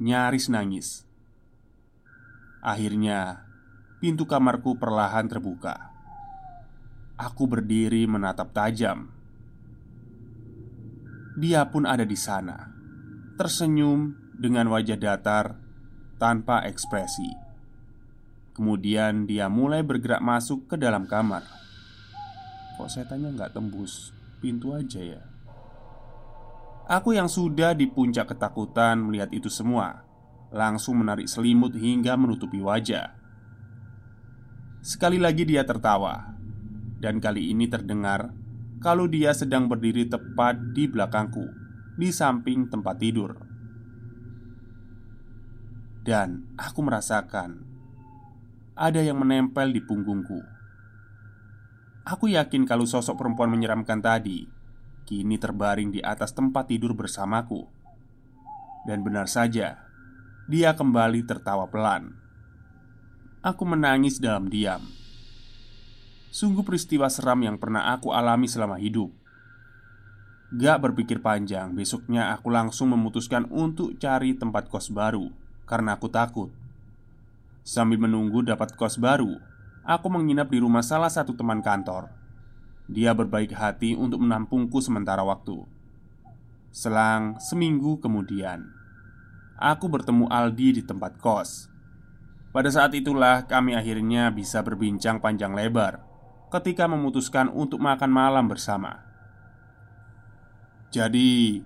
nyaris 0.00 0.48
nangis. 0.48 1.04
Akhirnya, 2.64 3.44
pintu 4.00 4.24
kamarku 4.24 4.80
perlahan 4.80 5.28
terbuka. 5.28 5.92
Aku 7.20 7.44
berdiri 7.44 8.08
menatap 8.08 8.56
tajam. 8.56 9.12
Dia 11.36 11.68
pun 11.68 11.84
ada 11.84 12.04
di 12.04 12.16
sana, 12.16 12.72
tersenyum 13.36 14.16
dengan 14.40 14.72
wajah 14.72 14.96
datar 14.96 15.60
tanpa 16.16 16.64
ekspresi. 16.64 17.28
Kemudian 18.56 19.28
dia 19.28 19.48
mulai 19.52 19.84
bergerak 19.84 20.20
masuk 20.24 20.68
ke 20.68 20.76
dalam 20.80 21.04
kamar. 21.04 21.44
Kok 22.80 22.88
saya 22.88 23.04
tanya 23.04 23.32
nggak 23.32 23.52
tembus 23.52 24.16
pintu 24.40 24.72
aja 24.72 25.00
ya? 25.00 25.29
Aku 26.90 27.14
yang 27.14 27.30
sudah 27.30 27.70
di 27.70 27.86
puncak 27.86 28.34
ketakutan 28.34 28.98
melihat 28.98 29.30
itu 29.30 29.46
semua. 29.46 30.02
Langsung 30.50 30.98
menarik 30.98 31.30
selimut 31.30 31.70
hingga 31.78 32.18
menutupi 32.18 32.58
wajah. 32.58 33.14
Sekali 34.82 35.22
lagi 35.22 35.46
dia 35.46 35.62
tertawa. 35.62 36.34
Dan 36.98 37.22
kali 37.22 37.54
ini 37.54 37.70
terdengar 37.70 38.34
Kalau 38.82 39.06
dia 39.08 39.32
sedang 39.32 39.72
berdiri 39.72 40.04
tepat 40.04 40.76
di 40.76 40.84
belakangku 40.84 41.48
Di 41.96 42.12
samping 42.12 42.68
tempat 42.68 42.98
tidur. 42.98 43.38
Dan 46.02 46.58
aku 46.58 46.80
merasakan 46.82 47.64
Ada 48.74 49.00
yang 49.00 49.16
menempel 49.22 49.70
di 49.70 49.80
punggungku. 49.80 50.42
Aku 52.02 52.26
yakin 52.26 52.66
kalau 52.66 52.84
sosok 52.84 53.14
perempuan 53.14 53.48
menyeramkan 53.48 54.02
tadi 54.02 54.59
kini 55.10 55.42
terbaring 55.42 55.90
di 55.90 55.98
atas 55.98 56.30
tempat 56.30 56.70
tidur 56.70 56.94
bersamaku. 56.94 57.66
Dan 58.86 59.02
benar 59.02 59.26
saja, 59.26 59.82
dia 60.46 60.70
kembali 60.78 61.26
tertawa 61.26 61.66
pelan. 61.66 62.14
Aku 63.42 63.66
menangis 63.66 64.22
dalam 64.22 64.46
diam. 64.46 64.86
Sungguh 66.30 66.62
peristiwa 66.62 67.10
seram 67.10 67.42
yang 67.42 67.58
pernah 67.58 67.90
aku 67.90 68.14
alami 68.14 68.46
selama 68.46 68.78
hidup. 68.78 69.10
Gak 70.54 70.78
berpikir 70.78 71.18
panjang, 71.18 71.74
besoknya 71.74 72.30
aku 72.30 72.46
langsung 72.54 72.94
memutuskan 72.94 73.50
untuk 73.50 73.98
cari 73.98 74.38
tempat 74.38 74.70
kos 74.70 74.94
baru 74.94 75.26
karena 75.66 75.98
aku 75.98 76.06
takut. 76.06 76.54
Sambil 77.66 77.98
menunggu 77.98 78.46
dapat 78.46 78.78
kos 78.78 78.94
baru, 78.94 79.42
aku 79.82 80.06
menginap 80.06 80.54
di 80.54 80.62
rumah 80.62 80.86
salah 80.86 81.10
satu 81.10 81.34
teman 81.34 81.62
kantor 81.62 82.19
dia 82.90 83.14
berbaik 83.14 83.54
hati 83.54 83.94
untuk 83.94 84.18
menampungku 84.18 84.82
sementara 84.82 85.22
waktu. 85.22 85.62
Selang 86.74 87.38
seminggu 87.38 88.02
kemudian, 88.02 88.66
aku 89.54 89.86
bertemu 89.86 90.26
Aldi 90.26 90.68
di 90.78 90.82
tempat 90.82 91.14
kos. 91.22 91.70
Pada 92.50 92.66
saat 92.66 92.90
itulah 92.98 93.46
kami 93.46 93.78
akhirnya 93.78 94.34
bisa 94.34 94.58
berbincang 94.66 95.22
panjang 95.22 95.54
lebar 95.54 96.02
ketika 96.50 96.90
memutuskan 96.90 97.46
untuk 97.46 97.78
makan 97.78 98.10
malam 98.10 98.50
bersama. 98.50 99.06
Jadi, 100.90 101.62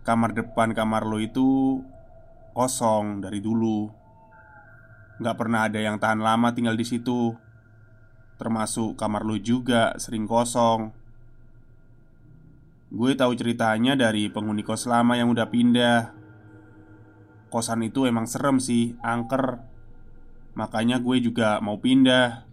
kamar 0.00 0.32
depan 0.32 0.72
kamar 0.72 1.04
lo 1.04 1.20
itu 1.20 1.84
kosong 2.56 3.20
dari 3.20 3.44
dulu. 3.44 3.92
Gak 5.20 5.36
pernah 5.36 5.68
ada 5.68 5.76
yang 5.76 6.00
tahan 6.00 6.24
lama 6.24 6.56
tinggal 6.56 6.72
di 6.72 6.88
situ. 6.88 7.36
Termasuk 8.36 9.00
kamar 9.00 9.24
lo 9.24 9.40
juga 9.40 9.96
sering 9.96 10.28
kosong. 10.28 10.92
Gue 12.92 13.16
tahu 13.16 13.32
ceritanya 13.34 13.98
dari 13.98 14.28
penghuni 14.30 14.62
kos 14.62 14.86
lama 14.86 15.16
yang 15.16 15.32
udah 15.32 15.48
pindah. 15.48 16.14
Kosan 17.50 17.82
itu 17.82 18.04
emang 18.04 18.28
serem 18.28 18.60
sih, 18.60 18.94
angker. 19.00 19.64
Makanya 20.54 21.00
gue 21.00 21.18
juga 21.18 21.58
mau 21.64 21.80
pindah. 21.80 22.46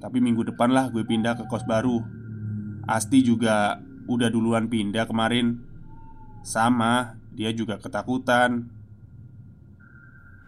Tapi 0.00 0.18
minggu 0.20 0.44
depan 0.52 0.72
lah 0.72 0.88
gue 0.88 1.04
pindah 1.06 1.36
ke 1.36 1.44
kos 1.46 1.68
baru. 1.68 2.00
Asti 2.88 3.20
juga 3.24 3.80
udah 4.08 4.28
duluan 4.32 4.68
pindah 4.68 5.04
kemarin. 5.04 5.60
Sama, 6.44 7.16
dia 7.32 7.52
juga 7.52 7.80
ketakutan. 7.80 8.68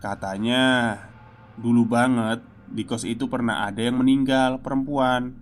Katanya 0.01 0.97
dulu 1.57 1.89
banget 1.89 2.56
di 2.67 2.83
kos 2.83 3.07
itu 3.07 3.31
pernah 3.31 3.67
ada 3.67 3.79
yang 3.79 4.03
meninggal 4.03 4.59
perempuan, 4.59 5.35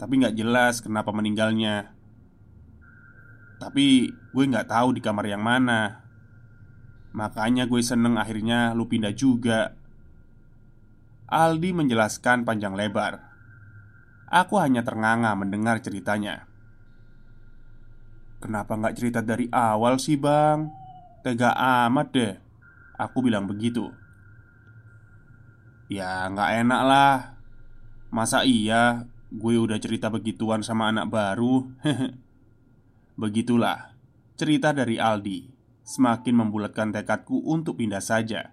tapi 0.00 0.20
nggak 0.20 0.36
jelas 0.36 0.80
kenapa 0.80 1.12
meninggalnya. 1.12 1.92
Tapi 3.56 4.12
gue 4.12 4.44
nggak 4.44 4.68
tahu 4.68 4.96
di 4.96 5.00
kamar 5.00 5.24
yang 5.28 5.40
mana. 5.40 6.04
Makanya 7.16 7.64
gue 7.64 7.80
seneng 7.80 8.20
akhirnya 8.20 8.76
lu 8.76 8.84
pindah 8.84 9.16
juga. 9.16 9.72
Aldi 11.26 11.72
menjelaskan 11.72 12.44
panjang 12.44 12.76
lebar. 12.76 13.24
Aku 14.28 14.60
hanya 14.60 14.84
ternganga 14.84 15.32
mendengar 15.32 15.80
ceritanya. 15.80 16.44
Kenapa 18.36 18.76
nggak 18.76 18.96
cerita 19.00 19.20
dari 19.24 19.48
awal 19.48 19.96
sih 19.96 20.20
bang? 20.20 20.68
Tega 21.24 21.56
amat 21.88 22.08
deh. 22.12 22.34
Aku 23.00 23.24
bilang 23.24 23.48
begitu 23.48 24.05
Ya 25.86 26.26
nggak 26.26 26.66
enak 26.66 26.82
lah. 26.82 27.16
Masa 28.10 28.42
iya 28.42 29.06
gue 29.30 29.54
udah 29.54 29.78
cerita 29.78 30.10
begituan 30.10 30.66
sama 30.66 30.90
anak 30.90 31.06
baru? 31.06 31.70
Begitulah 33.22 33.94
cerita 34.34 34.74
dari 34.74 34.98
Aldi 34.98 35.46
Semakin 35.86 36.34
membulatkan 36.42 36.90
tekadku 36.90 37.38
untuk 37.46 37.78
pindah 37.78 38.02
saja. 38.02 38.50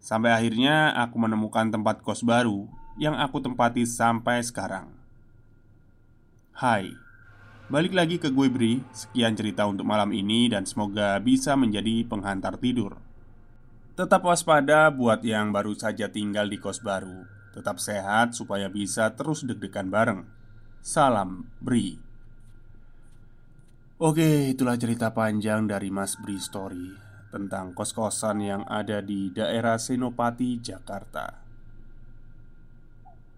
Sampai 0.00 0.36
akhirnya 0.36 0.92
aku 0.92 1.16
menemukan 1.16 1.72
tempat 1.72 2.04
kos 2.04 2.20
baru 2.24 2.68
Yang 3.00 3.16
aku 3.24 3.36
tempati 3.40 3.88
sampai 3.88 4.44
sekarang. 4.44 4.92
Hai 6.52 6.92
Balik 7.72 7.96
lagi 7.96 8.20
ke 8.20 8.28
gue 8.28 8.48
Bri. 8.52 8.84
Sekian 8.92 9.32
cerita 9.32 9.64
untuk 9.64 9.88
malam 9.88 10.12
ini 10.12 10.52
Dan 10.52 10.68
semoga 10.68 11.16
bisa 11.24 11.56
menjadi 11.56 12.04
penghantar 12.04 12.60
tidur 12.60 13.09
Tetap 13.98 14.22
waspada 14.22 14.90
buat 14.94 15.22
yang 15.26 15.50
baru 15.50 15.74
saja 15.74 16.10
tinggal 16.10 16.46
di 16.46 16.62
kos 16.62 16.80
baru 16.80 17.26
Tetap 17.50 17.82
sehat 17.82 18.38
supaya 18.38 18.70
bisa 18.70 19.12
terus 19.18 19.42
deg-degan 19.42 19.90
bareng 19.90 20.26
Salam 20.80 21.50
Bri 21.58 22.10
Oke, 24.00 24.56
itulah 24.56 24.80
cerita 24.80 25.12
panjang 25.12 25.68
dari 25.68 25.92
Mas 25.92 26.16
Bri 26.16 26.40
Story 26.40 26.88
tentang 27.28 27.76
kos-kosan 27.76 28.40
yang 28.40 28.62
ada 28.64 29.04
di 29.04 29.28
daerah 29.28 29.76
Senopati, 29.76 30.56
Jakarta. 30.56 31.36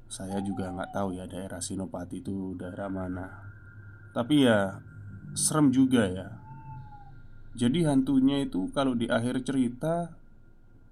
Saya 0.06 0.38
juga 0.38 0.70
nggak 0.70 0.94
tahu 0.94 1.18
ya 1.18 1.26
daerah 1.26 1.58
Senopati 1.58 2.22
itu 2.22 2.54
daerah 2.54 2.86
mana. 2.86 3.42
Tapi 4.14 4.46
ya 4.46 4.78
serem 5.34 5.74
juga 5.74 6.06
ya. 6.06 6.30
Jadi 7.58 7.82
hantunya 7.82 8.46
itu 8.46 8.70
kalau 8.70 8.94
di 8.94 9.10
akhir 9.10 9.42
cerita 9.42 10.14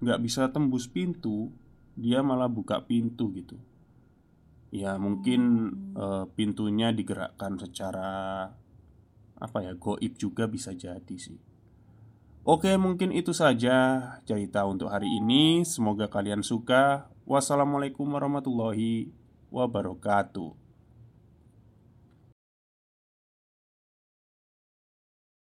nggak 0.01 0.19
bisa 0.21 0.49
tembus 0.49 0.89
pintu, 0.89 1.53
dia 1.93 2.25
malah 2.25 2.49
buka 2.49 2.81
pintu 2.81 3.29
gitu. 3.37 3.57
Ya 4.71 4.95
mungkin 4.97 5.71
uh, 5.93 6.25
pintunya 6.33 6.89
digerakkan 6.95 7.59
secara 7.59 8.49
apa 9.41 9.57
ya 9.65 9.73
goib 9.77 10.17
juga 10.17 10.47
bisa 10.49 10.73
jadi 10.73 11.17
sih. 11.17 11.37
Oke 12.41 12.73
mungkin 12.81 13.13
itu 13.13 13.35
saja 13.37 14.01
cerita 14.25 14.65
untuk 14.65 14.89
hari 14.89 15.09
ini. 15.21 15.61
Semoga 15.61 16.09
kalian 16.09 16.41
suka. 16.41 17.11
Wassalamualaikum 17.29 18.09
warahmatullahi 18.09 19.13
wabarakatuh 19.53 20.60